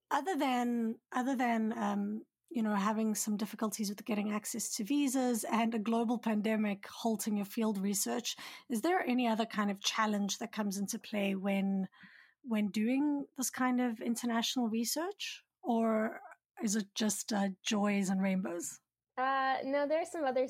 other 0.09 0.35
than 0.35 0.95
other 1.13 1.35
than 1.35 1.73
um, 1.77 2.21
you 2.49 2.63
know 2.63 2.75
having 2.75 3.15
some 3.15 3.37
difficulties 3.37 3.89
with 3.89 4.03
getting 4.05 4.31
access 4.33 4.75
to 4.75 4.83
visas 4.83 5.45
and 5.51 5.73
a 5.73 5.79
global 5.79 6.17
pandemic 6.17 6.85
halting 6.87 7.37
your 7.37 7.45
field 7.45 7.77
research, 7.77 8.35
is 8.69 8.81
there 8.81 9.01
any 9.07 9.27
other 9.27 9.45
kind 9.45 9.71
of 9.71 9.79
challenge 9.81 10.39
that 10.39 10.51
comes 10.51 10.77
into 10.77 10.99
play 10.99 11.35
when 11.35 11.87
when 12.43 12.69
doing 12.69 13.25
this 13.37 13.51
kind 13.51 13.79
of 13.79 13.99
international 14.01 14.67
research, 14.67 15.43
or 15.63 16.19
is 16.63 16.75
it 16.75 16.87
just 16.95 17.33
uh, 17.33 17.49
joys 17.63 18.09
and 18.09 18.21
rainbows? 18.21 18.79
Uh, 19.17 19.55
no, 19.63 19.87
there 19.87 20.01
are 20.01 20.05
some 20.05 20.25
other 20.25 20.47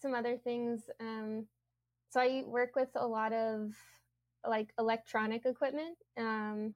some 0.00 0.14
other 0.14 0.36
things. 0.36 0.82
Um, 1.00 1.46
so 2.10 2.20
I 2.20 2.42
work 2.46 2.76
with 2.76 2.88
a 2.94 3.06
lot 3.06 3.32
of 3.32 3.72
like 4.46 4.72
electronic 4.78 5.44
equipment, 5.44 5.98
um, 6.16 6.74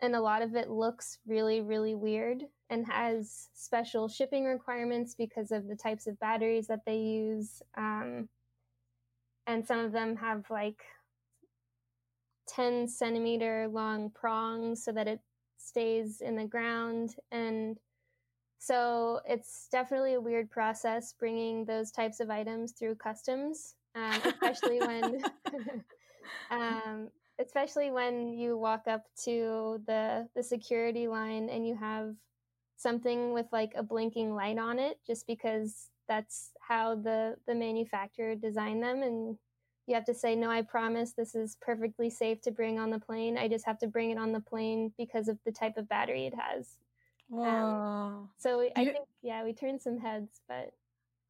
and 0.00 0.14
a 0.14 0.20
lot 0.20 0.42
of 0.42 0.54
it 0.54 0.70
looks 0.70 1.18
really 1.26 1.60
really 1.60 1.94
weird 1.94 2.44
and 2.68 2.86
has 2.86 3.48
special 3.54 4.08
shipping 4.08 4.44
requirements 4.44 5.14
because 5.16 5.50
of 5.50 5.66
the 5.66 5.76
types 5.76 6.06
of 6.06 6.18
batteries 6.20 6.66
that 6.68 6.84
they 6.86 6.98
use. 6.98 7.62
Um, 7.76 8.28
and 9.46 9.66
some 9.66 9.80
of 9.80 9.90
them 9.90 10.16
have 10.16 10.44
like 10.50 10.80
10 12.48 12.86
centimeter 12.86 13.68
long 13.68 14.10
prongs 14.10 14.84
so 14.84 14.92
that 14.92 15.08
it 15.08 15.20
stays 15.56 16.20
in 16.20 16.36
the 16.36 16.44
ground 16.44 17.14
and 17.32 17.78
so 18.60 19.20
it's 19.26 19.68
definitely 19.72 20.14
a 20.14 20.20
weird 20.20 20.50
process 20.50 21.14
bringing 21.18 21.64
those 21.64 21.90
types 21.90 22.20
of 22.20 22.28
items 22.28 22.72
through 22.72 22.96
customs, 22.96 23.74
um, 23.94 24.20
especially 24.22 24.78
when, 24.80 25.22
um, 26.50 27.08
especially 27.40 27.90
when 27.90 28.28
you 28.28 28.58
walk 28.58 28.82
up 28.86 29.06
to 29.24 29.80
the 29.86 30.28
the 30.36 30.42
security 30.42 31.08
line 31.08 31.48
and 31.48 31.66
you 31.66 31.74
have 31.74 32.14
something 32.76 33.32
with 33.32 33.46
like 33.50 33.72
a 33.76 33.82
blinking 33.82 34.34
light 34.34 34.58
on 34.58 34.78
it, 34.78 34.98
just 35.06 35.26
because 35.26 35.88
that's 36.06 36.50
how 36.60 36.96
the 36.96 37.36
the 37.46 37.54
manufacturer 37.54 38.34
designed 38.34 38.82
them, 38.82 39.02
and 39.02 39.38
you 39.86 39.94
have 39.94 40.04
to 40.04 40.14
say, 40.14 40.36
no, 40.36 40.50
I 40.50 40.60
promise 40.60 41.12
this 41.12 41.34
is 41.34 41.56
perfectly 41.62 42.10
safe 42.10 42.42
to 42.42 42.50
bring 42.50 42.78
on 42.78 42.90
the 42.90 43.00
plane. 43.00 43.38
I 43.38 43.48
just 43.48 43.64
have 43.64 43.78
to 43.78 43.86
bring 43.86 44.10
it 44.10 44.18
on 44.18 44.32
the 44.32 44.40
plane 44.40 44.92
because 44.98 45.28
of 45.28 45.38
the 45.46 45.52
type 45.52 45.78
of 45.78 45.88
battery 45.88 46.26
it 46.26 46.34
has. 46.34 46.76
Um, 47.42 48.28
so 48.40 48.60
I 48.74 48.80
you, 48.80 48.92
think, 48.92 49.08
yeah, 49.22 49.44
we 49.44 49.52
turned 49.52 49.82
some 49.82 49.98
heads, 49.98 50.40
but 50.48 50.72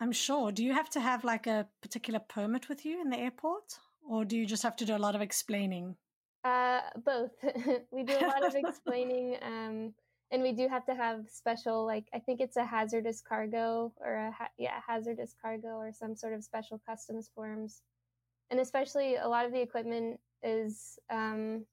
I'm 0.00 0.12
sure. 0.12 0.52
Do 0.52 0.64
you 0.64 0.72
have 0.72 0.88
to 0.90 1.00
have 1.00 1.24
like 1.24 1.46
a 1.46 1.66
particular 1.82 2.20
permit 2.20 2.68
with 2.68 2.86
you 2.86 3.00
in 3.00 3.10
the 3.10 3.18
airport, 3.18 3.78
or 4.08 4.24
do 4.24 4.36
you 4.36 4.46
just 4.46 4.62
have 4.62 4.76
to 4.76 4.84
do 4.84 4.94
a 4.94 4.98
lot 4.98 5.14
of 5.14 5.20
explaining? 5.20 5.96
Uh, 6.44 6.80
both. 7.04 7.32
we 7.90 8.04
do 8.04 8.16
a 8.16 8.26
lot 8.26 8.44
of 8.44 8.54
explaining, 8.64 9.36
um, 9.42 9.92
and 10.30 10.42
we 10.42 10.52
do 10.52 10.68
have 10.68 10.86
to 10.86 10.94
have 10.94 11.28
special, 11.28 11.84
like 11.84 12.06
I 12.14 12.20
think 12.20 12.40
it's 12.40 12.56
a 12.56 12.64
hazardous 12.64 13.20
cargo 13.20 13.92
or 14.00 14.14
a 14.14 14.30
ha- 14.30 14.54
yeah 14.56 14.80
hazardous 14.86 15.34
cargo 15.42 15.68
or 15.68 15.92
some 15.92 16.14
sort 16.14 16.32
of 16.32 16.44
special 16.44 16.80
customs 16.88 17.28
forms, 17.34 17.82
and 18.50 18.60
especially 18.60 19.16
a 19.16 19.28
lot 19.28 19.46
of 19.46 19.52
the 19.52 19.60
equipment 19.60 20.20
is 20.44 20.98
um, 21.10 21.66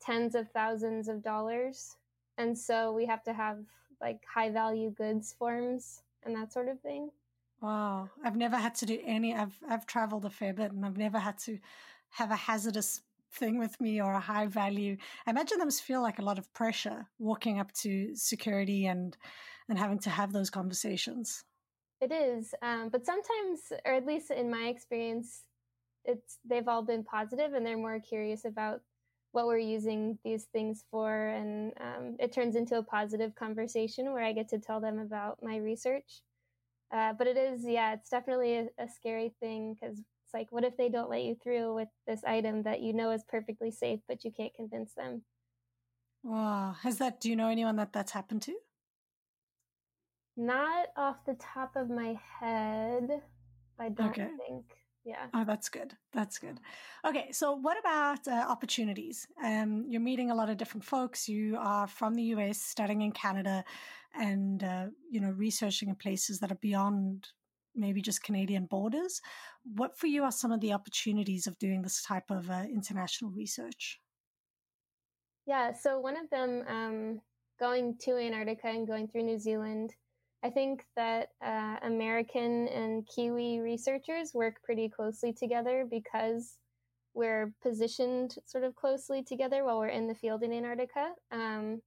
tens 0.00 0.34
of 0.34 0.50
thousands 0.50 1.08
of 1.08 1.22
dollars 1.22 1.96
and 2.38 2.56
so 2.56 2.92
we 2.92 3.06
have 3.06 3.22
to 3.24 3.32
have 3.32 3.58
like 4.02 4.20
high 4.32 4.50
value 4.50 4.90
goods 4.90 5.32
forms 5.38 6.02
and 6.24 6.34
that 6.36 6.52
sort 6.52 6.68
of 6.68 6.80
thing. 6.80 7.10
Wow, 7.60 8.10
I've 8.24 8.36
never 8.36 8.56
had 8.56 8.74
to 8.76 8.86
do 8.86 8.98
any. 9.04 9.34
I've 9.34 9.56
I've 9.68 9.86
traveled 9.86 10.24
a 10.24 10.30
fair 10.30 10.52
bit, 10.52 10.72
and 10.72 10.84
I've 10.84 10.96
never 10.96 11.18
had 11.18 11.38
to 11.46 11.58
have 12.10 12.32
a 12.32 12.36
hazardous 12.36 13.02
thing 13.32 13.58
with 13.58 13.80
me 13.80 14.02
or 14.02 14.12
a 14.12 14.20
high 14.20 14.46
value. 14.46 14.96
I 15.26 15.30
imagine 15.30 15.58
must 15.58 15.84
feel 15.84 16.02
like 16.02 16.18
a 16.18 16.24
lot 16.24 16.38
of 16.38 16.52
pressure 16.52 17.06
walking 17.18 17.60
up 17.60 17.72
to 17.82 18.14
security 18.14 18.86
and 18.86 19.16
and 19.68 19.78
having 19.78 20.00
to 20.00 20.10
have 20.10 20.32
those 20.32 20.50
conversations. 20.50 21.44
It 22.00 22.10
is, 22.10 22.52
um, 22.62 22.88
but 22.88 23.06
sometimes, 23.06 23.72
or 23.86 23.92
at 23.94 24.06
least 24.06 24.32
in 24.32 24.50
my 24.50 24.64
experience, 24.64 25.44
it's 26.04 26.38
they've 26.44 26.66
all 26.66 26.82
been 26.82 27.04
positive, 27.04 27.52
and 27.54 27.64
they're 27.64 27.76
more 27.76 28.00
curious 28.00 28.44
about 28.44 28.80
what 29.32 29.46
we're 29.46 29.58
using 29.58 30.18
these 30.24 30.44
things 30.52 30.84
for. 30.90 31.28
And 31.28 31.72
um, 31.80 32.16
it 32.18 32.32
turns 32.32 32.56
into 32.56 32.76
a 32.76 32.82
positive 32.82 33.34
conversation 33.34 34.12
where 34.12 34.22
I 34.22 34.32
get 34.32 34.48
to 34.50 34.58
tell 34.58 34.80
them 34.80 34.98
about 34.98 35.38
my 35.42 35.56
research. 35.56 36.22
Uh, 36.94 37.14
but 37.14 37.26
it 37.26 37.36
is, 37.36 37.64
yeah, 37.64 37.94
it's 37.94 38.10
definitely 38.10 38.56
a, 38.56 38.68
a 38.78 38.88
scary 38.88 39.34
thing 39.40 39.74
because 39.74 39.98
it's 39.98 40.34
like, 40.34 40.52
what 40.52 40.64
if 40.64 40.76
they 40.76 40.90
don't 40.90 41.10
let 41.10 41.22
you 41.22 41.34
through 41.42 41.74
with 41.74 41.88
this 42.06 42.22
item 42.24 42.62
that 42.64 42.80
you 42.80 42.92
know 42.92 43.10
is 43.10 43.24
perfectly 43.26 43.70
safe, 43.70 44.00
but 44.06 44.24
you 44.24 44.30
can't 44.30 44.54
convince 44.54 44.92
them? 44.94 45.22
Wow. 46.22 46.76
Has 46.82 46.98
that, 46.98 47.20
do 47.20 47.30
you 47.30 47.36
know 47.36 47.48
anyone 47.48 47.76
that 47.76 47.92
that's 47.92 48.12
happened 48.12 48.42
to? 48.42 48.54
Not 50.36 50.88
off 50.96 51.24
the 51.26 51.34
top 51.34 51.76
of 51.76 51.90
my 51.90 52.18
head. 52.40 53.22
I 53.78 53.88
don't 53.88 54.10
okay. 54.10 54.28
think. 54.46 54.64
Yeah. 55.04 55.26
Oh, 55.34 55.44
that's 55.44 55.68
good. 55.68 55.96
That's 56.12 56.38
good. 56.38 56.60
Okay, 57.04 57.32
so 57.32 57.52
what 57.52 57.78
about 57.78 58.28
uh, 58.28 58.46
opportunities? 58.48 59.26
Um, 59.44 59.84
you're 59.88 60.00
meeting 60.00 60.30
a 60.30 60.34
lot 60.34 60.48
of 60.48 60.56
different 60.56 60.84
folks. 60.84 61.28
You 61.28 61.56
are 61.58 61.88
from 61.88 62.14
the 62.14 62.22
US, 62.34 62.60
studying 62.60 63.02
in 63.02 63.10
Canada, 63.10 63.64
and 64.14 64.62
uh, 64.62 64.86
you 65.10 65.20
know 65.20 65.30
researching 65.30 65.88
in 65.88 65.96
places 65.96 66.38
that 66.38 66.52
are 66.52 66.60
beyond 66.60 67.28
maybe 67.74 68.00
just 68.00 68.22
Canadian 68.22 68.66
borders. 68.66 69.20
What 69.64 69.98
for 69.98 70.06
you 70.06 70.22
are 70.22 70.32
some 70.32 70.52
of 70.52 70.60
the 70.60 70.72
opportunities 70.72 71.46
of 71.46 71.58
doing 71.58 71.82
this 71.82 72.02
type 72.02 72.30
of 72.30 72.48
uh, 72.48 72.64
international 72.72 73.32
research? 73.32 73.98
Yeah, 75.46 75.72
so 75.72 75.98
one 75.98 76.16
of 76.16 76.30
them, 76.30 76.62
um, 76.68 77.20
going 77.58 77.96
to 78.02 78.16
Antarctica 78.16 78.68
and 78.68 78.86
going 78.86 79.08
through 79.08 79.24
New 79.24 79.38
Zealand 79.38 79.94
I 80.44 80.50
think 80.50 80.84
that 80.96 81.28
uh, 81.44 81.76
American 81.82 82.66
and 82.68 83.06
Kiwi 83.06 83.60
researchers 83.60 84.34
work 84.34 84.56
pretty 84.64 84.88
closely 84.88 85.32
together 85.32 85.86
because 85.88 86.58
we're 87.14 87.52
positioned 87.62 88.36
sort 88.46 88.64
of 88.64 88.74
closely 88.74 89.22
together 89.22 89.64
while 89.64 89.78
we're 89.78 89.88
in 89.88 90.08
the 90.08 90.14
field 90.14 90.42
in 90.42 90.52
Antarctica. 90.52 91.12
Um, 91.30 91.80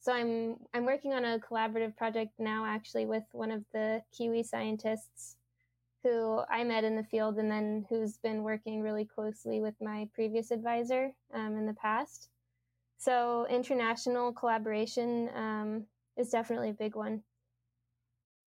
so 0.00 0.12
I'm 0.12 0.56
I'm 0.74 0.84
working 0.84 1.12
on 1.12 1.24
a 1.24 1.38
collaborative 1.38 1.96
project 1.96 2.32
now, 2.38 2.64
actually, 2.66 3.06
with 3.06 3.24
one 3.32 3.50
of 3.50 3.64
the 3.72 4.02
Kiwi 4.16 4.42
scientists 4.42 5.36
who 6.02 6.40
I 6.50 6.64
met 6.64 6.82
in 6.82 6.96
the 6.96 7.04
field, 7.04 7.38
and 7.38 7.50
then 7.50 7.86
who's 7.88 8.18
been 8.18 8.42
working 8.42 8.82
really 8.82 9.04
closely 9.04 9.60
with 9.60 9.74
my 9.80 10.08
previous 10.14 10.50
advisor 10.50 11.12
um, 11.32 11.56
in 11.56 11.66
the 11.66 11.74
past. 11.74 12.30
So 12.98 13.46
international 13.48 14.32
collaboration 14.32 15.28
um, 15.36 15.84
is 16.16 16.30
definitely 16.30 16.70
a 16.70 16.74
big 16.74 16.96
one. 16.96 17.22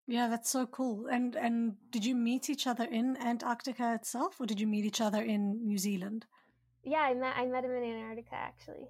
Yeah, 0.07 0.27
that's 0.27 0.49
so 0.49 0.67
cool. 0.67 1.07
And 1.07 1.35
and 1.35 1.75
did 1.91 2.05
you 2.05 2.15
meet 2.15 2.49
each 2.49 2.67
other 2.67 2.83
in 2.83 3.17
Antarctica 3.17 3.95
itself, 3.95 4.39
or 4.39 4.45
did 4.45 4.59
you 4.59 4.67
meet 4.67 4.85
each 4.85 5.01
other 5.01 5.21
in 5.21 5.65
New 5.65 5.77
Zealand? 5.77 6.25
Yeah, 6.83 6.99
I 6.99 7.13
met 7.15 7.35
I 7.35 7.45
met 7.45 7.63
him 7.63 7.71
in 7.71 7.83
Antarctica 7.83 8.35
actually. 8.35 8.89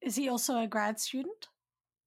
Is 0.00 0.16
he 0.16 0.28
also 0.28 0.58
a 0.58 0.66
grad 0.66 0.98
student? 0.98 1.48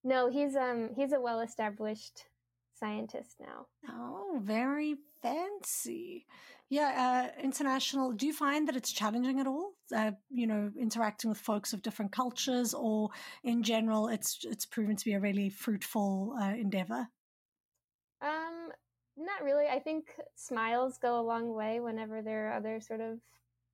No, 0.04 0.30
he's 0.30 0.56
um 0.56 0.89
he's 0.96 1.13
a 1.13 1.22
well 1.22 1.41
established 1.41 2.26
scientist 2.74 3.36
now. 3.39 3.67
Oh, 3.89 4.39
very 4.43 4.96
fancy. 5.22 6.26
Yeah, 6.70 7.32
uh, 7.36 7.41
international. 7.41 8.12
Do 8.12 8.26
you 8.26 8.34
find 8.34 8.67
that 8.67 8.76
it's 8.76 8.91
challenging 8.91 9.39
at 9.39 9.48
all? 9.48 9.74
Uh, 9.96 10.12
you 10.30 10.48
know, 10.48 10.70
interacting 10.78 11.30
with 11.30 11.39
folks 11.39 11.72
of 11.74 11.82
different 11.82 12.12
cultures, 12.12 12.74
or 12.74 13.10
in 13.43 13.63
general, 13.63 14.10
it's 14.10 14.39
it's 14.43 14.65
proven 14.65 14.96
to 14.96 15.06
be 15.06 15.13
a 15.13 15.20
really 15.20 15.50
fruitful 15.50 16.36
uh, 16.39 16.54
endeavor. 16.56 17.08
Not 19.18 19.44
really. 19.44 19.68
I 19.68 19.80
think 19.80 20.16
smiles 20.36 21.00
go 21.00 21.20
a 21.20 21.22
long 21.22 21.54
way 21.54 21.80
whenever 21.80 22.22
there 22.22 22.50
are 22.50 22.54
other 22.54 22.80
sort 22.80 23.02
of 23.02 23.20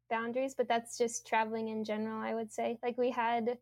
boundaries, 0.10 0.56
but 0.56 0.68
that's 0.68 0.98
just 0.98 1.28
traveling 1.28 1.68
in 1.68 1.84
general, 1.84 2.22
I 2.22 2.34
would 2.34 2.52
say. 2.52 2.78
Like 2.82 2.98
we 2.98 3.12
had 3.12 3.58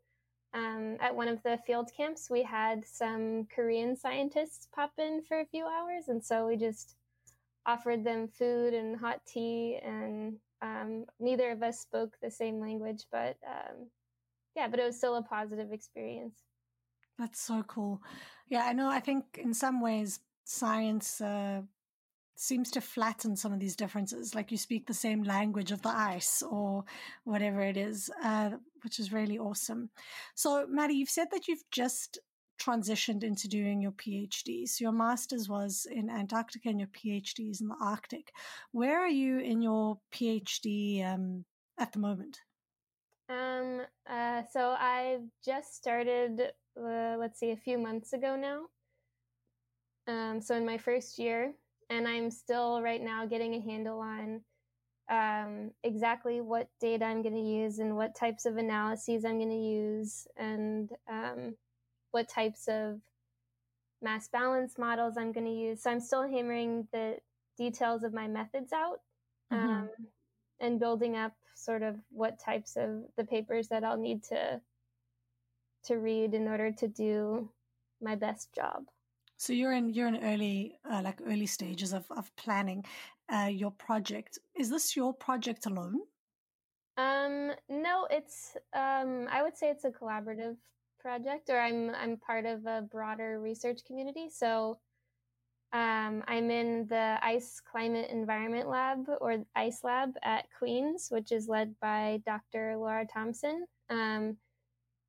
um, 0.54 0.98
at 1.00 1.15
one 1.15 1.28
of 1.28 1.41
the 1.44 1.58
field 1.65 1.89
camps, 1.96 2.30
we 2.30 2.44
had 2.44 2.86
some 2.86 3.48
Korean 3.54 3.96
scientists 3.96 4.67
pop 4.74 4.91
in 4.98 5.24
for 5.24 5.39
a 5.39 5.46
few 5.46 5.65
hours. 5.65 6.10
And 6.10 6.24
so 6.24 6.46
we 6.46 6.56
just 6.56 6.96
offered 7.65 8.04
them 8.04 8.28
food 8.28 8.74
and 8.74 8.96
hot 8.98 9.22
tea. 9.26 9.80
And 9.84 10.38
um, 10.62 11.06
neither 11.20 11.52
of 11.52 11.63
us 11.63 11.80
spoke 11.80 12.17
the 12.22 12.30
same 12.30 12.60
language, 12.60 13.06
but 13.12 13.38
um, 13.48 13.88
yeah, 14.56 14.67
but 14.67 14.80
it 14.80 14.86
was 14.86 14.98
still 14.98 15.15
a 15.15 15.24
positive 15.24 15.72
experience. 15.72 16.44
That's 17.17 17.39
so 17.39 17.63
cool. 17.63 18.02
Yeah, 18.50 18.65
I 18.65 18.74
know. 18.74 18.89
I 18.89 19.00
think 19.00 19.39
in 19.41 19.54
some 19.54 19.82
ways, 19.82 20.20
science 20.51 21.21
uh, 21.21 21.61
seems 22.35 22.71
to 22.71 22.81
flatten 22.81 23.35
some 23.35 23.53
of 23.53 23.59
these 23.59 23.75
differences. 23.75 24.33
Like 24.33 24.51
you 24.51 24.57
speak 24.57 24.87
the 24.87 24.93
same 24.93 25.23
language 25.23 25.71
of 25.71 25.81
the 25.81 25.89
ice 25.89 26.41
or 26.41 26.83
whatever 27.23 27.61
it 27.61 27.77
is, 27.77 28.09
uh, 28.23 28.51
which 28.83 28.99
is 28.99 29.13
really 29.13 29.37
awesome. 29.37 29.89
So, 30.35 30.65
Maddie, 30.67 30.95
you've 30.95 31.09
said 31.09 31.27
that 31.31 31.47
you've 31.47 31.63
just 31.71 32.19
transitioned 32.61 33.23
into 33.23 33.47
doing 33.47 33.81
your 33.81 33.91
PhD. 33.93 34.67
So 34.67 34.83
your 34.83 34.91
master's 34.91 35.49
was 35.49 35.87
in 35.91 36.09
Antarctica 36.09 36.69
and 36.69 36.79
your 36.79 36.89
PhD 36.89 37.49
is 37.49 37.61
in 37.61 37.67
the 37.67 37.75
Arctic. 37.81 38.31
Where 38.71 38.99
are 38.99 39.09
you 39.09 39.39
in 39.39 39.61
your 39.61 39.99
PhD 40.13 41.05
um, 41.05 41.45
at 41.79 41.91
the 41.91 41.99
moment? 41.99 42.39
Um, 43.29 43.81
uh, 44.09 44.43
so 44.51 44.75
I've 44.79 45.27
just 45.43 45.75
started, 45.75 46.41
uh, 46.79 47.15
let's 47.17 47.39
see, 47.39 47.51
a 47.51 47.57
few 47.57 47.77
months 47.77 48.13
ago 48.13 48.35
now. 48.35 48.65
Um, 50.12 50.41
so 50.41 50.56
in 50.56 50.65
my 50.65 50.78
first 50.78 51.17
year, 51.17 51.54
and 51.89 52.08
I'm 52.08 52.32
still 52.32 52.82
right 52.82 53.02
now 53.02 53.26
getting 53.26 53.56
a 53.56 53.62
handle 53.62 54.00
on 54.00 54.41
um, 55.10 55.71
exactly 55.84 56.41
what 56.41 56.69
data 56.80 57.06
I'm 57.06 57.21
going 57.21 57.36
to 57.36 57.41
use 57.41 57.80
and 57.80 57.95
what 57.95 58.15
types 58.15 58.45
of 58.45 58.58
analyses 58.58 59.26
I'm 59.26 59.38
going 59.38 59.50
to 59.50 59.56
use 59.56 60.28
and 60.38 60.89
um, 61.10 61.56
what 62.12 62.30
types 62.30 62.67
of 62.67 63.00
mass 64.02 64.28
balance 64.28 64.78
models 64.78 65.15
I'm 65.17 65.32
going 65.32 65.45
to 65.45 65.52
use. 65.52 65.84
So 65.84 65.91
I'm 65.91 66.00
still 66.00 66.28
hammering 66.28 66.88
the 66.91 67.17
details 67.58 68.04
of 68.04 68.13
my 68.13 68.28
methods 68.28 68.74
out 68.74 69.00
mm-hmm. 69.52 69.69
um, 69.69 69.89
and 70.60 70.80
building 70.80 71.15
up 71.15 71.34
sort 71.56 71.84
of 71.84 71.95
what 72.10 72.39
types 72.39 72.76
of 72.76 73.04
the 73.17 73.24
papers 73.24 73.67
that 73.67 73.84
I'll 73.84 73.97
need 73.97 74.24
to 74.26 74.62
to 75.84 75.95
read 75.95 76.36
in 76.36 76.47
order 76.47 76.71
to 76.71 76.88
do 76.88 77.50
my 78.02 78.15
best 78.15 78.54
job. 78.54 78.86
So 79.41 79.54
you're 79.54 79.73
in 79.73 79.89
you're 79.89 80.08
in 80.08 80.23
early 80.23 80.75
uh, 80.88 81.01
like 81.04 81.19
early 81.25 81.47
stages 81.47 81.93
of 81.93 82.06
of 82.12 82.30
planning 82.36 82.86
uh, 83.27 83.49
your 83.51 83.71
project. 83.71 84.38
Is 84.56 84.69
this 84.69 84.95
your 84.95 85.15
project 85.15 85.65
alone? 85.65 86.01
Um, 86.95 87.51
no, 87.67 88.08
it's 88.12 88.56
um, 88.73 89.27
I 89.32 89.41
would 89.41 89.58
say 89.58 89.71
it's 89.71 89.84
a 89.84 89.89
collaborative 89.89 90.58
project, 90.99 91.49
or 91.49 91.60
I'm 91.60 91.89
I'm 91.95 92.17
part 92.17 92.45
of 92.45 92.67
a 92.67 92.84
broader 92.84 93.39
research 93.39 93.84
community. 93.84 94.30
So 94.30 94.77
um, 95.73 96.23
I'm 96.27 96.51
in 96.51 96.86
the 96.88 97.17
ICE 97.23 97.62
Climate 97.62 98.12
Environment 98.12 98.69
Lab, 98.69 99.10
or 99.21 99.43
ICE 99.56 99.84
Lab 99.84 100.12
at 100.21 100.45
Queens, 100.56 101.08
which 101.10 101.32
is 101.32 101.47
led 101.47 101.73
by 101.82 102.21
Dr. 102.27 102.77
Laura 102.77 103.08
Thomson. 103.12 103.65
Um, 103.89 104.38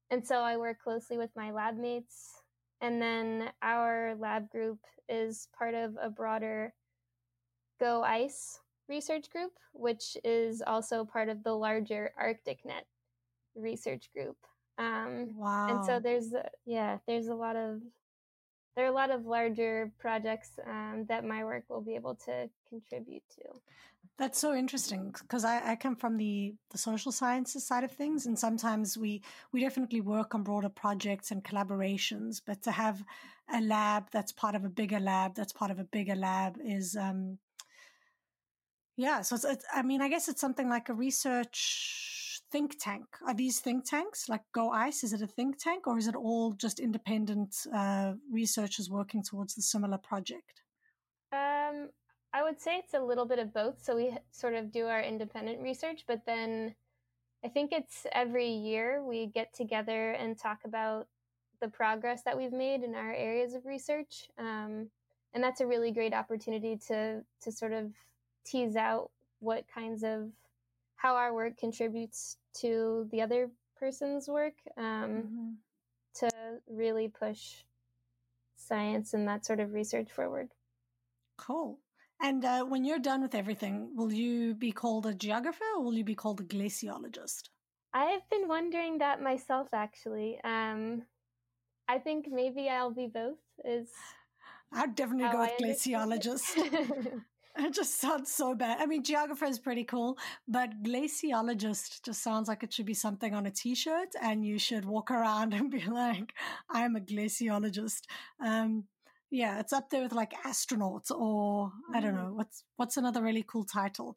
and 0.08 0.26
so 0.26 0.36
I 0.36 0.56
work 0.56 0.78
closely 0.82 1.18
with 1.18 1.30
my 1.36 1.50
lab 1.50 1.76
mates 1.76 2.41
and 2.82 3.00
then 3.00 3.50
our 3.62 4.14
lab 4.18 4.50
group 4.50 4.78
is 5.08 5.48
part 5.56 5.74
of 5.74 5.96
a 6.00 6.10
broader 6.10 6.74
Go 7.80 8.02
Ice 8.02 8.60
research 8.88 9.30
group, 9.30 9.52
which 9.72 10.16
is 10.24 10.62
also 10.66 11.04
part 11.04 11.28
of 11.28 11.42
the 11.42 11.52
larger 11.52 12.12
ArcticNet 12.20 12.84
research 13.54 14.10
group. 14.14 14.36
Um, 14.78 15.30
wow. 15.36 15.68
And 15.68 15.84
so 15.86 16.00
there's, 16.00 16.34
yeah, 16.66 16.98
there's 17.06 17.28
a 17.28 17.34
lot 17.34 17.56
of, 17.56 17.80
there 18.74 18.84
are 18.84 18.88
a 18.88 18.94
lot 18.94 19.10
of 19.10 19.26
larger 19.26 19.92
projects 19.98 20.50
um, 20.66 21.04
that 21.08 21.24
my 21.24 21.44
work 21.44 21.64
will 21.68 21.82
be 21.82 21.94
able 21.94 22.14
to 22.14 22.48
contribute 22.68 23.22
to. 23.36 23.42
That's 24.18 24.38
so 24.38 24.54
interesting 24.54 25.14
because 25.20 25.44
I, 25.44 25.72
I 25.72 25.76
come 25.76 25.96
from 25.96 26.16
the, 26.16 26.54
the 26.70 26.78
social 26.78 27.12
sciences 27.12 27.66
side 27.66 27.84
of 27.84 27.92
things, 27.92 28.26
and 28.26 28.38
sometimes 28.38 28.96
we 28.96 29.22
we 29.52 29.60
definitely 29.60 30.00
work 30.00 30.34
on 30.34 30.42
broader 30.42 30.68
projects 30.68 31.30
and 31.30 31.42
collaborations. 31.42 32.40
But 32.44 32.62
to 32.62 32.72
have 32.72 33.02
a 33.52 33.60
lab 33.60 34.08
that's 34.12 34.32
part 34.32 34.54
of 34.54 34.64
a 34.64 34.68
bigger 34.68 35.00
lab, 35.00 35.34
that's 35.34 35.52
part 35.52 35.70
of 35.70 35.78
a 35.78 35.84
bigger 35.84 36.14
lab, 36.14 36.58
is 36.64 36.94
um, 36.94 37.38
yeah. 38.96 39.22
So 39.22 39.36
it's, 39.36 39.44
it's 39.44 39.64
I 39.72 39.82
mean, 39.82 40.02
I 40.02 40.08
guess 40.08 40.28
it's 40.28 40.40
something 40.40 40.68
like 40.68 40.88
a 40.88 40.94
research 40.94 42.21
think 42.52 42.78
tank. 42.78 43.06
Are 43.26 43.34
these 43.34 43.60
think 43.60 43.84
tanks 43.84 44.28
like 44.28 44.42
Go 44.52 44.70
Ice? 44.70 45.02
Is 45.02 45.12
it 45.12 45.22
a 45.22 45.26
think 45.26 45.58
tank, 45.58 45.86
or 45.86 45.98
is 45.98 46.06
it 46.06 46.14
all 46.14 46.52
just 46.52 46.78
independent 46.78 47.66
uh, 47.74 48.12
researchers 48.30 48.90
working 48.90 49.22
towards 49.22 49.54
the 49.54 49.62
similar 49.62 49.98
project? 49.98 50.62
Um, 51.32 51.88
I 52.34 52.42
would 52.42 52.60
say 52.60 52.76
it's 52.76 52.94
a 52.94 53.00
little 53.00 53.24
bit 53.26 53.38
of 53.38 53.52
both. 53.52 53.82
So 53.82 53.96
we 53.96 54.16
sort 54.30 54.54
of 54.54 54.70
do 54.70 54.86
our 54.86 55.00
independent 55.00 55.62
research, 55.62 56.04
but 56.06 56.20
then 56.26 56.74
I 57.44 57.48
think 57.48 57.72
it's 57.72 58.06
every 58.12 58.48
year 58.48 59.02
we 59.02 59.26
get 59.26 59.52
together 59.54 60.12
and 60.12 60.38
talk 60.38 60.60
about 60.64 61.08
the 61.60 61.68
progress 61.68 62.22
that 62.24 62.36
we've 62.36 62.52
made 62.52 62.82
in 62.82 62.94
our 62.94 63.12
areas 63.12 63.54
of 63.54 63.64
research. 63.64 64.28
Um, 64.38 64.90
and 65.34 65.42
that's 65.42 65.60
a 65.60 65.66
really 65.66 65.90
great 65.90 66.12
opportunity 66.12 66.76
to 66.88 67.22
to 67.42 67.52
sort 67.52 67.72
of 67.72 67.92
tease 68.44 68.76
out 68.76 69.10
what 69.40 69.64
kinds 69.72 70.02
of 70.04 70.30
how 70.96 71.16
our 71.16 71.32
work 71.34 71.56
contributes 71.56 72.36
to 72.60 73.08
the 73.10 73.22
other 73.22 73.50
person's 73.78 74.28
work 74.28 74.54
um, 74.76 74.84
mm-hmm. 74.84 75.50
to 76.14 76.30
really 76.68 77.08
push 77.08 77.64
science 78.56 79.14
and 79.14 79.26
that 79.26 79.44
sort 79.44 79.60
of 79.60 79.72
research 79.72 80.10
forward. 80.10 80.48
Cool. 81.36 81.78
And 82.20 82.44
uh, 82.44 82.64
when 82.64 82.84
you're 82.84 83.00
done 83.00 83.20
with 83.20 83.34
everything, 83.34 83.90
will 83.96 84.12
you 84.12 84.54
be 84.54 84.70
called 84.70 85.06
a 85.06 85.14
geographer 85.14 85.64
or 85.76 85.82
will 85.82 85.94
you 85.94 86.04
be 86.04 86.14
called 86.14 86.40
a 86.40 86.44
glaciologist? 86.44 87.48
I've 87.92 88.28
been 88.30 88.48
wondering 88.48 88.98
that 88.98 89.20
myself, 89.20 89.68
actually. 89.72 90.38
Um, 90.44 91.02
I 91.88 91.98
think 91.98 92.26
maybe 92.30 92.68
I'll 92.68 92.94
be 92.94 93.08
both. 93.08 93.38
Is 93.64 93.88
I'd 94.72 94.94
definitely 94.94 95.30
go 95.32 95.40
with 95.40 95.50
glaciologist. 95.60 97.20
it 97.58 97.74
just 97.74 98.00
sounds 98.00 98.32
so 98.32 98.54
bad. 98.54 98.80
I 98.80 98.86
mean, 98.86 99.02
geographer 99.04 99.44
is 99.44 99.58
pretty 99.58 99.84
cool, 99.84 100.18
but 100.48 100.82
glaciologist 100.82 102.02
just 102.02 102.22
sounds 102.22 102.48
like 102.48 102.62
it 102.62 102.72
should 102.72 102.86
be 102.86 102.94
something 102.94 103.34
on 103.34 103.46
a 103.46 103.50
t-shirt, 103.50 104.08
and 104.20 104.44
you 104.44 104.58
should 104.58 104.84
walk 104.84 105.10
around 105.10 105.52
and 105.54 105.70
be 105.70 105.84
like, 105.84 106.32
"I'm 106.70 106.96
a 106.96 107.00
glaciologist." 107.00 108.02
Um, 108.44 108.84
yeah, 109.30 109.60
it's 109.60 109.72
up 109.72 109.90
there 109.90 110.02
with 110.02 110.12
like 110.12 110.32
astronauts 110.44 111.10
or. 111.10 111.72
I 111.94 112.00
don't 112.00 112.14
mm. 112.14 112.24
know 112.24 112.32
what's 112.34 112.64
what's 112.76 112.96
another 112.96 113.22
really 113.22 113.44
cool 113.46 113.64
title. 113.64 114.16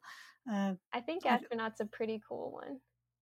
Uh, 0.50 0.74
I 0.92 1.00
think 1.00 1.26
astronaut's 1.26 1.80
a 1.80 1.86
pretty 1.86 2.22
cool 2.26 2.52
one. 2.52 2.78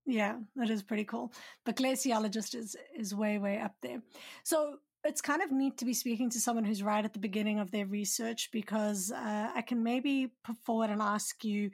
Yeah, 0.07 0.37
that 0.57 0.69
is 0.71 0.83
pretty 0.83 1.05
cool. 1.05 1.33
But 1.65 1.77
glaciologist 1.77 2.55
is 2.55 2.77
is 2.97 3.15
way 3.15 3.39
way 3.39 3.59
up 3.59 3.75
there. 3.83 4.03
So 4.45 4.77
it's 5.05 5.21
kind 5.21 5.43
of 5.43 5.53
neat 5.53 5.77
to 5.79 5.85
be 5.85 5.93
speaking 5.93 6.31
to 6.31 6.41
someone 6.41 6.65
who's 6.65 6.83
right 6.83 7.05
at 7.05 7.13
the 7.13 7.19
beginning 7.19 7.61
of 7.61 7.71
their 7.71 7.87
research 7.87 8.49
because 8.53 9.13
uh, 9.13 9.51
I 9.55 9.63
can 9.63 9.83
maybe 9.83 10.33
put 10.43 10.57
forward 10.65 10.91
and 10.91 11.03
ask 11.03 11.45
you, 11.45 11.71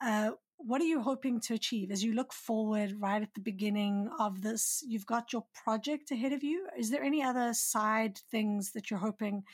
uh, 0.00 0.32
what 0.56 0.80
are 0.80 0.86
you 0.86 1.00
hoping 1.00 1.40
to 1.40 1.54
achieve 1.54 1.90
as 1.90 2.02
you 2.02 2.12
look 2.12 2.32
forward 2.32 2.94
right 2.98 3.22
at 3.22 3.34
the 3.34 3.40
beginning 3.40 4.08
of 4.18 4.42
this? 4.42 4.82
You've 4.86 5.06
got 5.06 5.32
your 5.32 5.44
project 5.64 6.10
ahead 6.10 6.32
of 6.32 6.42
you. 6.42 6.66
Is 6.76 6.90
there 6.90 7.02
any 7.02 7.22
other 7.22 7.54
side 7.54 8.18
things 8.30 8.72
that 8.72 8.90
you're 8.90 9.00
hoping 9.00 9.44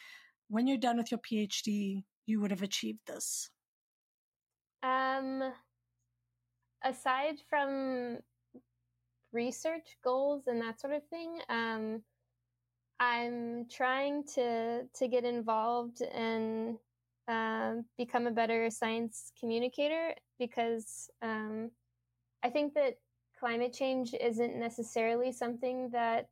when 0.48 0.66
you're 0.66 0.78
done 0.78 0.96
with 0.96 1.10
your 1.10 1.20
PhD, 1.20 2.04
you 2.26 2.40
would 2.40 2.50
have 2.50 2.62
achieved 2.62 3.00
this? 3.06 3.50
Um, 4.82 5.52
aside 6.84 7.36
from 7.48 8.18
research 9.32 9.96
goals 10.02 10.44
and 10.46 10.60
that 10.62 10.80
sort 10.80 10.94
of 10.94 11.02
thing, 11.08 11.38
um, 11.50 12.02
I'm 13.00 13.66
trying 13.70 14.24
to 14.34 14.82
to 14.86 15.08
get 15.08 15.24
involved 15.24 16.02
and 16.02 16.76
um, 17.28 17.84
become 17.96 18.26
a 18.26 18.32
better 18.32 18.70
science 18.70 19.30
communicator 19.38 20.14
because 20.38 21.10
um, 21.22 21.70
I 22.42 22.50
think 22.50 22.74
that 22.74 22.94
climate 23.38 23.72
change 23.72 24.14
isn't 24.18 24.58
necessarily 24.58 25.32
something 25.32 25.90
that 25.90 26.28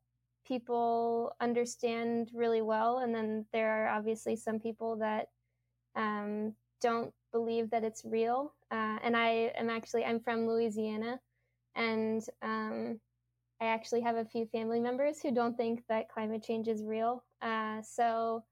people 0.46 1.32
understand 1.40 2.30
really 2.34 2.62
well. 2.62 2.98
And 2.98 3.14
then 3.14 3.44
there 3.52 3.84
are 3.84 3.88
obviously 3.88 4.36
some 4.36 4.58
people 4.58 4.96
that 4.96 5.28
um, 5.94 6.54
don't 6.80 7.12
believe 7.32 7.70
that 7.70 7.84
it's 7.84 8.04
real. 8.04 8.54
Uh, 8.70 8.98
and 9.02 9.16
I 9.16 9.52
am 9.56 9.70
actually, 9.70 10.04
I'm 10.04 10.20
from 10.20 10.46
Louisiana 10.46 11.20
and 11.74 12.24
um, 12.42 13.00
I 13.60 13.66
actually 13.66 14.02
have 14.02 14.16
a 14.16 14.24
few 14.24 14.46
family 14.46 14.80
members 14.80 15.20
who 15.20 15.32
don't 15.32 15.56
think 15.56 15.82
that 15.88 16.08
climate 16.08 16.42
change 16.42 16.68
is 16.68 16.84
real. 16.84 17.24
Uh, 17.40 17.80
so 17.82 18.44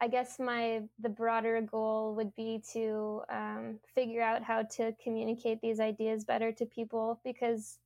I 0.00 0.08
guess 0.08 0.38
my 0.38 0.80
the 0.98 1.10
broader 1.10 1.60
goal 1.60 2.14
would 2.16 2.34
be 2.34 2.62
to 2.72 3.22
um, 3.30 3.78
figure 3.94 4.22
out 4.22 4.42
how 4.42 4.62
to 4.62 4.94
communicate 5.02 5.60
these 5.60 5.78
ideas 5.78 6.24
better 6.24 6.52
to 6.52 6.64
people 6.64 7.20
because 7.22 7.78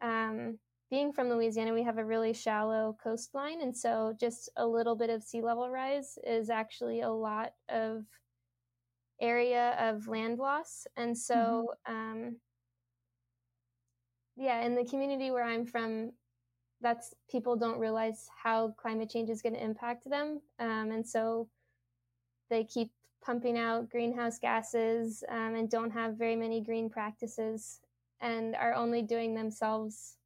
um, 0.00 0.58
being 0.90 1.12
from 1.12 1.28
Louisiana, 1.28 1.74
we 1.74 1.82
have 1.82 1.98
a 1.98 2.04
really 2.04 2.32
shallow 2.32 2.96
coastline, 3.02 3.60
and 3.60 3.76
so 3.76 4.14
just 4.18 4.48
a 4.56 4.66
little 4.66 4.96
bit 4.96 5.10
of 5.10 5.22
sea 5.22 5.42
level 5.42 5.68
rise 5.68 6.18
is 6.26 6.48
actually 6.48 7.02
a 7.02 7.10
lot 7.10 7.52
of 7.68 8.04
area 9.20 9.76
of 9.78 10.08
land 10.08 10.38
loss, 10.38 10.86
and 10.96 11.16
so 11.16 11.74
mm-hmm. 11.86 11.94
um, 11.94 12.36
yeah, 14.38 14.64
in 14.64 14.74
the 14.74 14.84
community 14.84 15.30
where 15.30 15.44
I'm 15.44 15.66
from, 15.66 16.12
that's 16.80 17.14
people 17.30 17.56
don't 17.56 17.78
realize 17.78 18.28
how 18.42 18.74
climate 18.78 19.10
change 19.10 19.30
is 19.30 19.42
going 19.42 19.54
to 19.54 19.62
impact 19.62 20.08
them, 20.08 20.40
um, 20.58 20.92
and 20.92 21.06
so 21.06 21.48
they 22.50 22.64
keep 22.64 22.90
pumping 23.22 23.58
out 23.58 23.90
greenhouse 23.90 24.38
gases 24.38 25.24
um, 25.28 25.54
and 25.54 25.68
don't 25.68 25.90
have 25.90 26.14
very 26.14 26.36
many 26.36 26.60
green 26.60 26.88
practices, 26.88 27.80
and 28.20 28.54
are 28.54 28.74
only 28.74 29.02
doing 29.02 29.34
themselves 29.34 30.18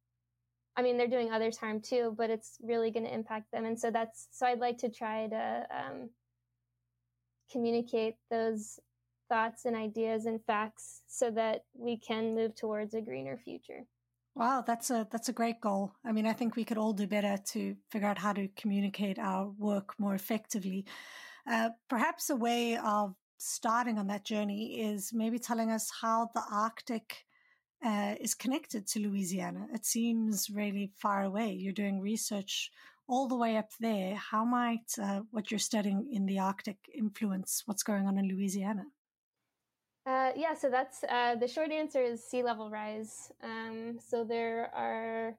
I 0.75 0.81
mean, 0.81 0.97
they're 0.97 1.07
doing 1.07 1.31
others 1.31 1.57
harm 1.57 1.81
too, 1.81 2.15
but 2.17 2.29
it's 2.29 2.57
really 2.63 2.89
going 2.89 3.05
to 3.05 3.13
impact 3.13 3.51
them. 3.51 3.65
And 3.65 3.79
so 3.79 3.91
that's 3.91 4.27
so 4.31 4.45
I'd 4.45 4.59
like 4.59 4.79
to 4.79 4.89
try 4.89 5.27
to 5.27 5.67
um, 5.69 6.09
communicate 7.51 8.15
those 8.31 8.79
thoughts 9.29 9.65
and 9.65 9.75
ideas 9.75 10.25
and 10.25 10.43
facts 10.45 11.01
so 11.07 11.29
that 11.31 11.65
we 11.75 11.97
can 11.97 12.35
move 12.35 12.55
towards 12.55 12.93
a 12.95 13.01
greener 13.01 13.37
future. 13.37 13.85
Wow, 14.35 14.63
that's 14.65 14.89
a 14.89 15.07
that's 15.11 15.29
a 15.29 15.33
great 15.33 15.61
goal. 15.61 15.93
I 16.03 16.11
mean, 16.11 16.25
I 16.25 16.33
think 16.33 16.55
we 16.55 16.65
could 16.65 16.77
all 16.77 16.93
do 16.93 17.05
better 17.05 17.37
to 17.51 17.75
figure 17.91 18.07
out 18.07 18.17
how 18.17 18.33
to 18.33 18.47
communicate 18.55 19.19
our 19.19 19.49
work 19.59 19.93
more 19.99 20.15
effectively. 20.15 20.85
Uh, 21.49 21.69
perhaps 21.87 22.29
a 22.29 22.35
way 22.35 22.77
of 22.77 23.15
starting 23.37 23.99
on 23.99 24.07
that 24.07 24.25
journey 24.25 24.81
is 24.81 25.11
maybe 25.13 25.37
telling 25.37 25.69
us 25.69 25.91
how 26.01 26.29
the 26.33 26.41
Arctic 26.51 27.25
uh, 27.85 28.15
is 28.19 28.33
connected 28.33 28.87
to 28.87 28.99
Louisiana. 28.99 29.67
It 29.73 29.85
seems 29.85 30.49
really 30.49 30.91
far 30.95 31.23
away. 31.23 31.51
You're 31.51 31.73
doing 31.73 31.99
research 31.99 32.71
all 33.07 33.27
the 33.27 33.35
way 33.35 33.57
up 33.57 33.71
there. 33.79 34.15
How 34.15 34.45
might 34.45 34.97
uh, 35.01 35.21
what 35.31 35.51
you're 35.51 35.59
studying 35.59 36.07
in 36.11 36.25
the 36.25 36.39
Arctic 36.39 36.77
influence 36.95 37.63
what's 37.65 37.83
going 37.83 38.07
on 38.07 38.17
in 38.17 38.27
Louisiana? 38.29 38.85
Uh, 40.05 40.31
yeah, 40.35 40.53
so 40.53 40.69
that's 40.69 41.03
uh, 41.09 41.35
the 41.35 41.47
short 41.47 41.71
answer 41.71 42.01
is 42.01 42.23
sea 42.23 42.43
level 42.43 42.69
rise. 42.69 43.31
Um, 43.41 43.97
so 43.99 44.25
there 44.25 44.69
are 44.75 45.37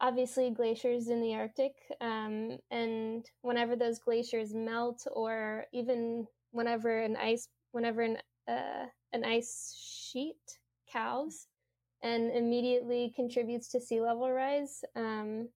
obviously 0.00 0.50
glaciers 0.50 1.08
in 1.08 1.22
the 1.22 1.34
Arctic, 1.34 1.74
um, 2.00 2.58
and 2.70 3.24
whenever 3.42 3.76
those 3.76 4.00
glaciers 4.00 4.52
melt, 4.52 5.06
or 5.12 5.66
even 5.72 6.26
whenever 6.50 7.00
an 7.00 7.16
ice, 7.16 7.48
whenever 7.70 8.02
an 8.02 8.18
uh, 8.48 8.86
an 9.12 9.24
ice 9.24 9.76
sheet 9.78 10.58
calves, 10.90 11.46
and 12.02 12.32
immediately 12.32 13.12
contributes 13.14 13.68
to 13.68 13.80
sea 13.80 14.00
level 14.00 14.32
rise, 14.32 14.84
um, 14.96 15.48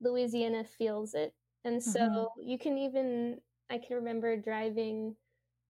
Louisiana 0.00 0.64
feels 0.64 1.12
it, 1.12 1.34
and 1.64 1.82
so 1.82 2.00
mm-hmm. 2.00 2.48
you 2.48 2.58
can 2.58 2.78
even 2.78 3.38
I 3.68 3.76
can 3.76 3.96
remember 3.96 4.34
driving 4.34 5.14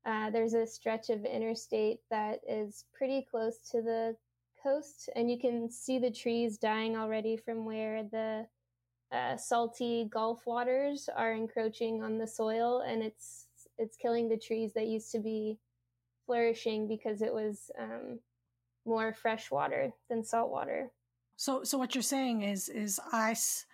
uh, 0.07 0.31
there's 0.31 0.55
a 0.55 0.67
stretch 0.67 1.11
of 1.11 1.25
interstate 1.25 2.01
that 2.11 2.41
is 2.49 2.85
pretty 2.93 3.27
close 3.31 3.59
to 3.71 3.83
the 3.83 4.17
coast, 4.63 5.09
and 5.17 5.31
you 5.31 5.39
can 5.39 5.71
see 5.71 5.99
the 5.99 6.11
trees 6.11 6.59
dying 6.59 6.97
already 6.97 7.37
from 7.37 7.65
where 7.65 8.03
the 8.05 8.47
uh, 9.13 9.37
salty 9.37 10.09
Gulf 10.11 10.47
waters 10.47 11.09
are 11.15 11.33
encroaching 11.33 12.03
on 12.03 12.19
the 12.19 12.27
soil, 12.27 12.81
and 12.87 13.03
it's 13.03 13.47
it's 13.79 13.97
killing 13.97 14.29
the 14.29 14.37
trees 14.37 14.73
that 14.75 14.87
used 14.87 15.13
to 15.13 15.21
be 15.21 15.59
flourishing 16.27 16.89
because 16.89 17.23
it 17.23 17.33
was 17.33 17.71
um, 17.79 18.19
more 18.85 19.13
fresh 19.13 19.51
water 19.51 19.93
than 20.11 20.25
salt 20.25 20.51
water. 20.51 20.91
So, 21.37 21.63
so 21.63 21.79
what 21.79 21.95
you're 21.95 22.03
saying 22.03 22.43
is 22.43 22.69
is 22.69 23.01
ice 23.13 23.67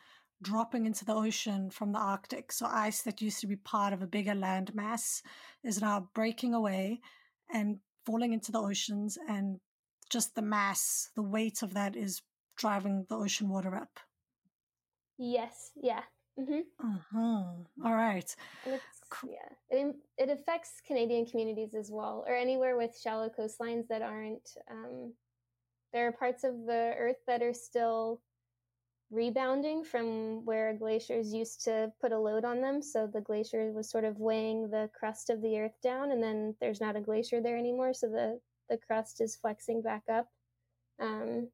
dropping 0.44 0.86
into 0.86 1.04
the 1.04 1.14
ocean 1.14 1.70
from 1.70 1.92
the 1.92 1.98
Arctic. 1.98 2.52
So 2.52 2.66
ice 2.66 3.02
that 3.02 3.20
used 3.20 3.40
to 3.40 3.46
be 3.46 3.56
part 3.56 3.92
of 3.92 4.02
a 4.02 4.06
bigger 4.06 4.34
land 4.34 4.74
mass 4.74 5.22
is 5.64 5.80
now 5.80 6.08
breaking 6.14 6.54
away 6.54 7.00
and 7.52 7.78
falling 8.06 8.32
into 8.32 8.52
the 8.52 8.60
oceans 8.60 9.18
and 9.28 9.58
just 10.10 10.34
the 10.34 10.42
mass, 10.42 11.10
the 11.16 11.22
weight 11.22 11.62
of 11.62 11.74
that 11.74 11.96
is 11.96 12.22
driving 12.56 13.06
the 13.08 13.16
ocean 13.16 13.48
water 13.48 13.74
up. 13.74 13.98
Yes, 15.18 15.70
yeah. 15.74 16.02
Mm-hmm. 16.38 16.60
Uh-huh. 16.84 17.44
All 17.84 17.94
right. 17.94 18.34
yeah, 18.66 19.50
it, 19.70 19.94
it 20.18 20.30
affects 20.30 20.82
Canadian 20.86 21.26
communities 21.26 21.74
as 21.74 21.90
well, 21.90 22.24
or 22.26 22.34
anywhere 22.34 22.76
with 22.76 22.98
shallow 23.00 23.28
coastlines 23.28 23.86
that 23.88 24.02
aren't. 24.02 24.50
Um, 24.70 25.12
there 25.92 26.08
are 26.08 26.12
parts 26.12 26.42
of 26.42 26.66
the 26.66 26.92
earth 26.98 27.22
that 27.28 27.40
are 27.40 27.54
still 27.54 28.20
rebounding 29.10 29.84
from 29.84 30.44
where 30.44 30.74
glaciers 30.74 31.32
used 31.32 31.64
to 31.64 31.92
put 32.00 32.12
a 32.12 32.18
load 32.18 32.44
on 32.44 32.60
them. 32.60 32.82
So 32.82 33.06
the 33.06 33.20
glacier 33.20 33.70
was 33.72 33.90
sort 33.90 34.04
of 34.04 34.18
weighing 34.18 34.70
the 34.70 34.90
crust 34.98 35.30
of 35.30 35.40
the 35.42 35.58
earth 35.58 35.80
down, 35.82 36.12
and 36.12 36.22
then 36.22 36.54
there's 36.60 36.80
not 36.80 36.96
a 36.96 37.00
glacier 37.00 37.40
there 37.40 37.56
anymore. 37.56 37.94
So 37.94 38.08
the, 38.08 38.40
the 38.68 38.78
crust 38.78 39.20
is 39.20 39.36
flexing 39.36 39.82
back 39.82 40.02
up. 40.10 40.28
Um, 41.00 41.48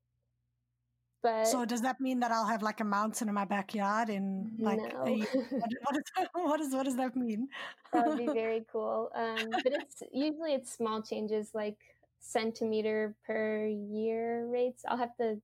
but 1.22 1.46
so 1.46 1.64
does 1.66 1.82
that 1.82 2.00
mean 2.00 2.20
that 2.20 2.32
I'll 2.32 2.46
have 2.46 2.62
like 2.62 2.80
a 2.80 2.84
mountain 2.84 3.28
in 3.28 3.34
my 3.34 3.44
backyard 3.44 4.08
in 4.08 4.52
like 4.58 4.78
no. 4.78 5.06
a, 5.06 5.18
what, 5.50 5.70
what, 5.82 5.96
is, 5.96 6.02
what, 6.32 6.60
is, 6.60 6.74
what 6.74 6.84
does 6.84 6.96
that 6.96 7.14
mean? 7.14 7.48
that 7.92 8.06
would 8.06 8.18
be 8.18 8.26
very 8.32 8.64
cool. 8.72 9.10
Um, 9.14 9.50
but 9.50 9.66
it's 9.66 10.02
usually 10.12 10.54
it's 10.54 10.72
small 10.72 11.02
changes 11.02 11.50
like 11.52 11.76
centimeter 12.20 13.14
per 13.26 13.66
year 13.66 14.46
rates. 14.46 14.84
I'll 14.88 14.96
have 14.96 15.16
to 15.16 15.40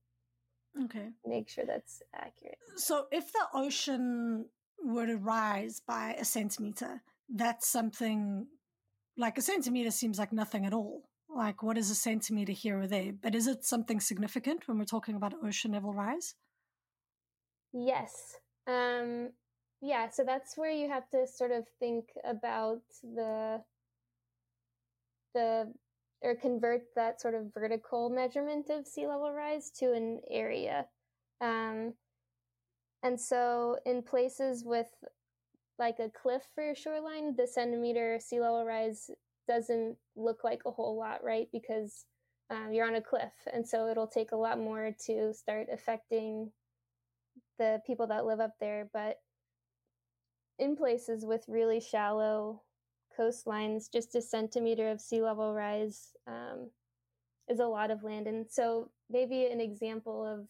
Okay. 0.85 1.09
Make 1.25 1.49
sure 1.49 1.65
that's 1.65 2.01
accurate. 2.13 2.57
So 2.75 3.07
if 3.11 3.31
the 3.31 3.45
ocean 3.53 4.45
were 4.83 5.07
to 5.07 5.17
rise 5.17 5.81
by 5.85 6.13
a 6.13 6.25
centimeter, 6.25 7.01
that's 7.29 7.67
something 7.67 8.47
like 9.17 9.37
a 9.37 9.41
centimeter 9.41 9.91
seems 9.91 10.19
like 10.19 10.31
nothing 10.31 10.65
at 10.65 10.73
all. 10.73 11.03
Like 11.29 11.63
what 11.63 11.77
is 11.77 11.89
a 11.89 11.95
centimeter 11.95 12.53
here 12.53 12.79
or 12.79 12.87
there? 12.87 13.11
But 13.11 13.35
is 13.35 13.47
it 13.47 13.65
something 13.65 13.99
significant 13.99 14.67
when 14.67 14.77
we're 14.77 14.85
talking 14.85 15.15
about 15.15 15.33
ocean 15.43 15.71
level 15.71 15.93
rise? 15.93 16.35
Yes. 17.73 18.37
Um 18.67 19.29
yeah, 19.81 20.09
so 20.09 20.23
that's 20.23 20.57
where 20.57 20.71
you 20.71 20.89
have 20.89 21.09
to 21.11 21.27
sort 21.27 21.51
of 21.51 21.65
think 21.79 22.09
about 22.23 22.81
the 23.03 23.61
the 25.33 25.71
or 26.21 26.35
convert 26.35 26.81
that 26.95 27.21
sort 27.21 27.35
of 27.35 27.53
vertical 27.53 28.09
measurement 28.09 28.69
of 28.69 28.87
sea 28.87 29.07
level 29.07 29.31
rise 29.31 29.69
to 29.71 29.93
an 29.93 30.19
area. 30.29 30.85
Um, 31.41 31.93
and 33.03 33.19
so 33.19 33.77
in 33.85 34.01
places 34.01 34.63
with 34.65 34.87
like 35.77 35.99
a 35.99 36.09
cliff 36.09 36.41
for 36.55 36.63
your 36.63 36.75
shoreline, 36.75 37.35
the 37.35 37.47
centimeter 37.47 38.19
sea 38.19 38.39
level 38.39 38.65
rise 38.65 39.11
doesn't 39.47 39.95
look 40.15 40.43
like 40.43 40.61
a 40.65 40.71
whole 40.71 40.97
lot, 40.97 41.23
right? 41.23 41.47
Because 41.53 42.05
um, 42.49 42.69
you're 42.71 42.87
on 42.87 42.95
a 42.95 43.01
cliff. 43.01 43.33
And 43.53 43.67
so 43.67 43.87
it'll 43.87 44.07
take 44.07 44.31
a 44.31 44.37
lot 44.37 44.59
more 44.59 44.95
to 45.05 45.33
start 45.33 45.67
affecting 45.71 46.51
the 47.59 47.81
people 47.85 48.07
that 48.07 48.25
live 48.25 48.39
up 48.39 48.55
there. 48.59 48.89
But 48.91 49.17
in 50.59 50.75
places 50.75 51.25
with 51.25 51.45
really 51.47 51.79
shallow 51.79 52.63
coastlines, 53.17 53.91
just 53.91 54.15
a 54.15 54.21
centimeter 54.21 54.89
of 54.89 55.01
sea 55.01 55.21
level 55.21 55.53
rise 55.53 56.13
um, 56.27 56.69
is 57.49 57.59
a 57.59 57.65
lot 57.65 57.91
of 57.91 58.03
land. 58.03 58.27
And 58.27 58.45
so, 58.49 58.89
maybe 59.09 59.45
an 59.45 59.61
example 59.61 60.25
of 60.25 60.47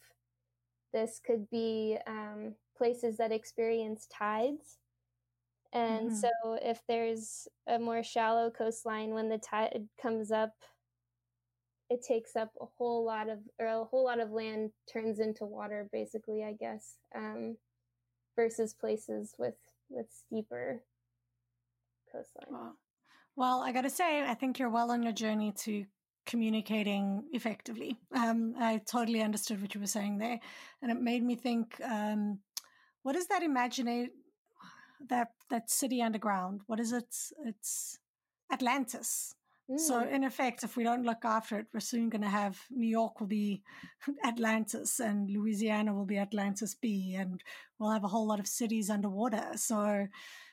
this 0.94 1.20
could 1.26 1.50
be 1.50 1.98
um, 2.08 2.56
places 2.78 3.18
that 3.18 3.32
experience 3.32 4.08
tides. 4.12 4.78
And 5.74 6.12
mm-hmm. 6.12 6.16
so, 6.16 6.58
if 6.62 6.82
there's 6.88 7.48
a 7.68 7.80
more 7.80 8.04
shallow 8.04 8.50
coastline, 8.50 9.14
when 9.14 9.30
the 9.30 9.38
tide 9.38 9.88
comes 10.02 10.32
up, 10.32 10.56
it 11.90 12.04
takes 12.06 12.36
up 12.36 12.52
a 12.60 12.66
whole 12.78 13.06
lot 13.06 13.30
of, 13.30 13.40
or 13.60 13.68
a 13.68 13.86
whole 13.86 14.04
lot 14.04 14.20
of 14.20 14.32
land 14.32 14.72
turns 14.92 15.20
into 15.20 15.46
water, 15.46 15.88
basically, 15.92 16.44
I 16.44 16.54
guess, 16.54 16.96
um, 17.16 17.58
versus 18.36 18.74
places 18.74 19.34
with 19.38 19.56
with 19.90 20.08
steeper 20.12 20.84
coastline. 22.12 22.48
Wow. 22.50 22.72
Well, 23.36 23.62
I 23.62 23.72
got 23.72 23.82
to 23.82 23.90
say, 23.90 24.24
I 24.24 24.34
think 24.34 24.58
you're 24.58 24.70
well 24.70 24.92
on 24.92 25.04
your 25.04 25.14
journey 25.14 25.54
to 25.60 25.86
communicating 26.26 27.24
effectively. 27.32 27.98
Um, 28.16 28.56
I 28.60 28.82
totally 28.86 29.22
understood 29.22 29.62
what 29.62 29.74
you 29.74 29.82
were 29.82 29.88
saying 29.88 30.18
there, 30.18 30.40
and 30.82 30.92
it 30.92 31.00
made 31.02 31.24
me 31.24 31.36
think: 31.36 31.80
um, 31.84 32.40
what 33.04 33.16
is 33.16 33.28
that 33.28 33.44
imaginate 33.44 34.10
that 35.10 35.30
that 35.50 35.70
city 35.70 36.02
underground? 36.02 36.62
What 36.68 36.80
is 36.80 36.92
it? 36.92 37.16
It's 37.46 37.98
Atlantis. 38.52 39.34
Mm. 39.70 39.80
So, 39.80 40.08
in 40.08 40.24
effect, 40.24 40.64
if 40.64 40.78
we 40.78 40.84
don't 40.84 41.06
look 41.06 41.26
after 41.26 41.60
it, 41.60 41.68
we're 41.74 41.82
soon 41.82 42.10
going 42.10 42.22
to 42.22 42.30
have 42.30 42.58
New 42.72 42.88
York 42.88 43.20
will 43.20 43.28
be 43.28 43.64
Atlantis 44.26 45.00
and 45.00 45.30
Louisiana 45.30 45.94
will 45.94 46.06
be 46.06 46.18
Atlantis 46.18 46.76
B, 46.76 47.16
and 47.18 47.42
we'll 47.78 47.92
have 47.92 48.06
a 48.06 48.10
whole 48.10 48.28
lot 48.28 48.40
of 48.40 48.48
cities 48.48 48.90
underwater. 48.90 49.52
So, 49.56 50.08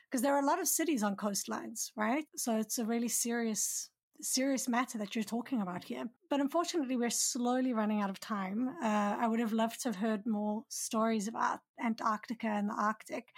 because 0.09 0.21
there 0.21 0.33
are 0.33 0.41
a 0.41 0.45
lot 0.45 0.59
of 0.59 0.67
cities 0.67 1.03
on 1.03 1.15
coastlines, 1.15 1.91
right? 1.95 2.25
So 2.35 2.57
it's 2.57 2.79
a 2.79 2.85
really 2.85 3.07
serious 3.07 3.89
serious 4.21 4.67
matter 4.67 4.97
that 4.97 5.15
you're 5.15 5.23
talking 5.23 5.61
about 5.61 5.83
here. 5.83 6.05
But 6.29 6.39
unfortunately, 6.39 6.95
we're 6.95 7.09
slowly 7.09 7.73
running 7.73 8.01
out 8.01 8.09
of 8.09 8.19
time. 8.19 8.69
Uh, 8.81 9.15
I 9.19 9.27
would 9.27 9.39
have 9.39 9.53
loved 9.53 9.81
to 9.81 9.89
have 9.89 9.95
heard 9.95 10.25
more 10.25 10.63
stories 10.69 11.27
about 11.27 11.59
Antarctica 11.83 12.47
and 12.47 12.69
the 12.69 12.73
Arctic. 12.73 13.29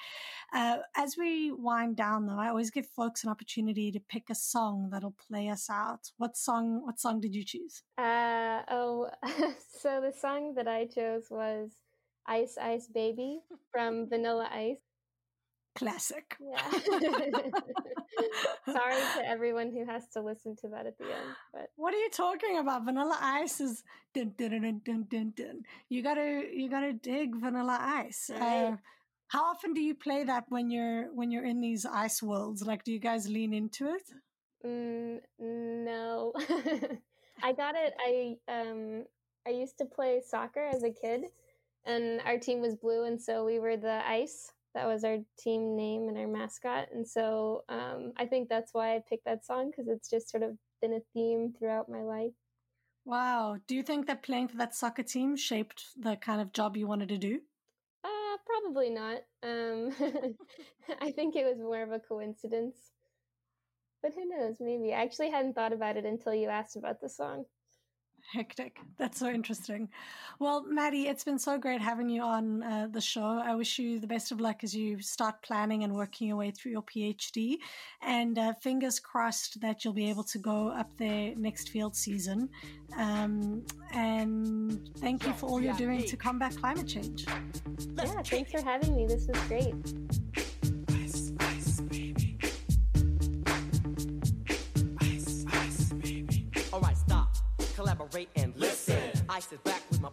Uh, 0.53 0.77
as 0.95 1.17
we 1.17 1.51
wind 1.51 1.97
down, 1.97 2.25
though, 2.25 2.39
I 2.39 2.49
always 2.49 2.71
give 2.71 2.88
folks 2.88 3.23
an 3.23 3.30
opportunity 3.30 3.91
to 3.91 3.99
pick 3.99 4.30
a 4.30 4.36
song 4.36 4.89
that'll 4.91 5.15
play 5.27 5.49
us 5.49 5.69
out. 5.69 6.12
What 6.17 6.38
song? 6.38 6.86
What 6.86 6.99
song 6.99 7.19
did 7.19 7.36
you 7.36 7.43
choose? 7.43 7.84
Uh, 7.97 8.62
oh, 8.69 9.10
so 9.82 10.01
the 10.01 10.13
song 10.17 10.53
that 10.56 10.67
I 10.67 10.86
chose 10.86 11.27
was 11.30 11.71
"Ice 12.27 12.58
Ice 12.60 12.88
Baby" 12.88 13.39
from 13.71 14.08
Vanilla 14.08 14.49
Ice. 14.51 14.87
Classic. 15.77 16.35
Yeah. 16.41 16.71
Sorry 18.65 18.95
to 18.95 19.27
everyone 19.27 19.71
who 19.71 19.85
has 19.85 20.07
to 20.13 20.21
listen 20.21 20.55
to 20.61 20.69
that 20.69 20.87
at 20.87 20.97
the 20.97 21.05
end. 21.05 21.35
But 21.53 21.67
what 21.75 21.93
are 21.93 21.97
you 21.97 22.09
talking 22.09 22.57
about? 22.57 22.83
Vanilla 22.83 23.17
Ice 23.21 23.61
is 23.61 23.83
dun 24.15 24.33
dun 24.37 24.61
dun 24.61 24.81
dun 24.83 25.05
dun 25.07 25.33
dun. 25.35 25.61
You 25.89 26.01
gotta 26.01 26.45
you 26.51 26.67
gotta 26.69 26.93
dig 26.93 27.35
Vanilla 27.35 27.77
Ice. 27.79 28.31
Right. 28.33 28.69
Uh, 28.73 28.77
how 29.27 29.43
often 29.43 29.73
do 29.73 29.81
you 29.81 29.93
play 29.93 30.23
that 30.23 30.45
when 30.49 30.71
you're 30.71 31.13
when 31.13 31.29
you're 31.31 31.45
in 31.45 31.61
these 31.61 31.85
ice 31.85 32.23
worlds? 32.23 32.63
Like, 32.63 32.83
do 32.83 32.91
you 32.91 32.99
guys 32.99 33.29
lean 33.29 33.53
into 33.53 33.87
it? 33.87 34.03
Mm, 34.65 35.19
no, 35.39 36.33
I 37.43 37.53
got 37.53 37.75
it. 37.75 37.93
I 37.99 38.35
um 38.51 39.03
I 39.45 39.51
used 39.51 39.77
to 39.77 39.85
play 39.85 40.21
soccer 40.25 40.63
as 40.63 40.81
a 40.83 40.89
kid, 40.89 41.25
and 41.85 42.21
our 42.25 42.39
team 42.39 42.61
was 42.61 42.75
blue, 42.75 43.03
and 43.03 43.21
so 43.21 43.45
we 43.45 43.59
were 43.59 43.77
the 43.77 44.01
ice. 44.07 44.51
That 44.77 44.85
was 44.85 45.03
our 45.03 45.17
team 45.39 45.75
name 45.75 46.07
and 46.07 46.15
our 46.19 46.27
mascot, 46.27 46.89
and 46.93 47.07
so 47.07 47.63
um, 47.67 48.13
I 48.15 48.27
think 48.27 48.47
that's 48.47 48.75
why 48.75 48.95
I 48.95 49.01
picked 49.09 49.25
that 49.25 49.43
song 49.43 49.71
because 49.71 49.87
it's 49.87 50.07
just 50.07 50.29
sort 50.29 50.43
of 50.43 50.55
been 50.83 50.93
a 50.93 50.99
theme 51.15 51.51
throughout 51.57 51.89
my 51.89 52.03
life. 52.03 52.33
Wow. 53.03 53.57
Do 53.65 53.73
you 53.73 53.81
think 53.81 54.05
that 54.05 54.21
playing 54.21 54.49
for 54.49 54.57
that 54.57 54.75
soccer 54.75 55.01
team 55.01 55.35
shaped 55.35 55.83
the 55.99 56.15
kind 56.15 56.41
of 56.41 56.53
job 56.53 56.77
you 56.77 56.85
wanted 56.85 57.09
to 57.09 57.17
do? 57.17 57.39
Uh, 58.03 58.37
probably 58.45 58.91
not. 58.91 59.21
Um, 59.41 59.95
I 61.01 61.09
think 61.09 61.35
it 61.35 61.45
was 61.45 61.57
more 61.57 61.81
of 61.81 61.91
a 61.91 61.99
coincidence. 61.99 62.75
But 64.03 64.13
who 64.13 64.27
knows? 64.27 64.57
Maybe. 64.59 64.93
I 64.93 65.01
actually 65.01 65.31
hadn't 65.31 65.53
thought 65.55 65.73
about 65.73 65.97
it 65.97 66.05
until 66.05 66.35
you 66.35 66.49
asked 66.49 66.75
about 66.75 67.01
the 67.01 67.09
song 67.09 67.45
hectic. 68.31 68.79
That's 68.97 69.19
so 69.19 69.29
interesting. 69.29 69.89
Well, 70.39 70.63
Maddie, 70.67 71.07
it's 71.07 71.23
been 71.23 71.39
so 71.39 71.57
great 71.57 71.81
having 71.81 72.09
you 72.09 72.21
on 72.21 72.63
uh, 72.63 72.87
the 72.91 73.01
show. 73.01 73.41
I 73.43 73.55
wish 73.55 73.79
you 73.79 73.99
the 73.99 74.07
best 74.07 74.31
of 74.31 74.39
luck 74.39 74.63
as 74.63 74.75
you 74.75 75.01
start 75.01 75.41
planning 75.41 75.83
and 75.83 75.93
working 75.93 76.27
your 76.27 76.37
way 76.37 76.51
through 76.51 76.71
your 76.71 76.83
PhD. 76.83 77.57
And 78.01 78.37
uh, 78.37 78.53
fingers 78.53 78.99
crossed 78.99 79.61
that 79.61 79.83
you'll 79.83 79.93
be 79.93 80.09
able 80.09 80.23
to 80.25 80.37
go 80.37 80.69
up 80.69 80.89
there 80.97 81.33
next 81.35 81.69
field 81.69 81.95
season. 81.95 82.49
Um, 82.97 83.65
and 83.91 84.89
thank 84.97 85.25
you 85.25 85.33
for 85.33 85.47
all 85.49 85.61
you're 85.61 85.73
doing 85.73 86.05
to 86.05 86.17
combat 86.17 86.55
climate 86.57 86.87
change. 86.87 87.25
Yeah, 87.97 88.21
thanks 88.23 88.51
for 88.51 88.61
having 88.61 88.95
me. 88.95 89.07
This 89.07 89.27
was 89.27 89.39
great. 89.47 90.46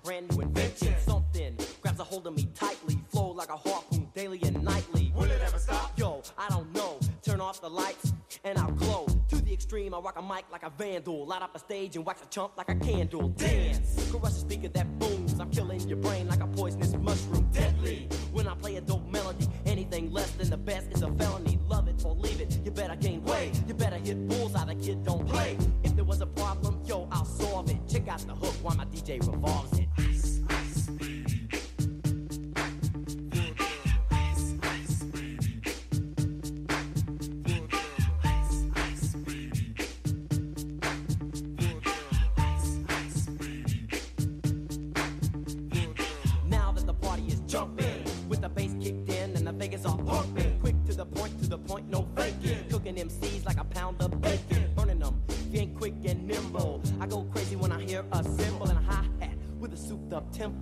Brand 0.04 0.30
new 0.30 0.42
invention. 0.42 0.94
Something 0.98 1.56
grabs 1.80 1.98
a 1.98 2.04
hold 2.04 2.26
of 2.26 2.36
me 2.36 2.46
tightly, 2.54 2.98
flow 3.10 3.30
like 3.30 3.48
a 3.48 3.56
harpoon 3.56 4.06
daily 4.14 4.38
and 4.44 4.62
nightly. 4.62 5.12
Will 5.16 5.24
it 5.24 5.40
ever 5.44 5.58
stop? 5.58 5.98
Yo, 5.98 6.22
I 6.36 6.48
don't 6.50 6.72
know. 6.74 7.00
Turn 7.22 7.40
off 7.40 7.60
the 7.60 7.70
lights 7.70 8.12
and 8.44 8.58
I'll 8.58 8.70
glow. 8.72 9.06
To 9.28 9.36
the 9.36 9.52
extreme, 9.52 9.94
I 9.94 9.98
rock 9.98 10.18
a 10.18 10.22
mic 10.22 10.44
like 10.52 10.62
a 10.62 10.70
vandal. 10.70 11.26
Light 11.26 11.42
up 11.42 11.56
a 11.56 11.58
stage 11.58 11.96
and 11.96 12.04
wax 12.04 12.22
a 12.22 12.26
chump 12.26 12.52
like 12.56 12.68
a 12.68 12.74
candle. 12.74 13.28
Dance, 13.30 14.10
crush 14.10 14.32
a 14.32 14.34
speaker 14.34 14.68
that 14.68 14.98
booms. 14.98 15.40
I'm 15.40 15.50
killing 15.50 15.80
your 15.88 15.98
brain 15.98 16.28
like 16.28 16.42
a 16.42 16.46
poisonous 16.46 16.92
mushroom. 16.94 17.48
Deadly. 17.52 18.08
When 18.32 18.46
I 18.46 18.54
play 18.54 18.76
a 18.76 18.80
dope 18.82 19.06
melody, 19.10 19.48
anything 19.64 20.12
less 20.12 20.30
than 20.32 20.50
the 20.50 20.56
best 20.58 20.88
is 20.92 21.02
a 21.02 21.10
felony. 21.12 21.58
Love 21.66 21.88
it 21.88 22.04
or 22.04 22.14
leave 22.14 22.40
it. 22.40 22.58
You 22.64 22.70
better 22.70 22.96
gain 22.96 23.24
weight. 23.24 23.52
You 23.66 23.74
better 23.74 23.96
hit 23.96 24.28
bullseye. 24.28 24.66
The 24.66 24.74
kid 24.74 25.02
don't 25.04 25.26
play. 25.26 25.56
If 25.82 25.96
there 25.96 26.04
was 26.04 26.20
a 26.20 26.26
problem, 26.26 26.80
yo, 26.84 27.08
I'll 27.10 27.24
solve 27.24 27.70
it. 27.70 27.78
Check 27.88 28.08
out 28.08 28.20
the 28.20 28.34
hook 28.34 28.54
while 28.62 28.76
my 28.76 28.84
DJ 28.86 29.18
revolves 29.26 29.63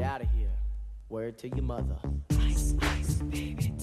get 0.00 0.10
out 0.10 0.22
of 0.22 0.30
here. 0.30 0.50
Word 1.08 1.38
to 1.38 1.48
your 1.48 1.62
mother. 1.62 1.96
Ice, 2.38 2.74
ice, 2.80 3.14
baby. 3.16 3.74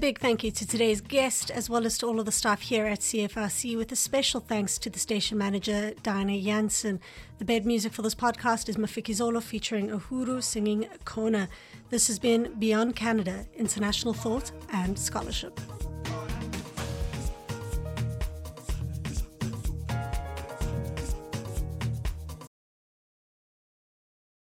Big 0.00 0.18
thank 0.18 0.42
you 0.42 0.50
to 0.50 0.66
today's 0.66 1.02
guest, 1.02 1.50
as 1.50 1.68
well 1.68 1.84
as 1.84 1.98
to 1.98 2.06
all 2.06 2.18
of 2.18 2.24
the 2.24 2.32
staff 2.32 2.62
here 2.62 2.86
at 2.86 3.00
CFRC, 3.00 3.76
with 3.76 3.92
a 3.92 3.96
special 3.96 4.40
thanks 4.40 4.78
to 4.78 4.88
the 4.88 4.98
station 4.98 5.36
manager, 5.36 5.92
Diana 6.02 6.40
Jansen. 6.40 7.00
The 7.36 7.44
bed 7.44 7.66
music 7.66 7.92
for 7.92 8.00
this 8.00 8.14
podcast 8.14 8.70
is 8.70 8.78
Mafikizolo 8.78 9.42
featuring 9.42 9.90
Uhuru 9.90 10.42
singing 10.42 10.88
Khona. 11.04 11.48
This 11.90 12.06
has 12.06 12.18
been 12.18 12.54
Beyond 12.58 12.96
Canada 12.96 13.44
International 13.58 14.14
Thought 14.14 14.52
and 14.72 14.98
Scholarship. 14.98 15.60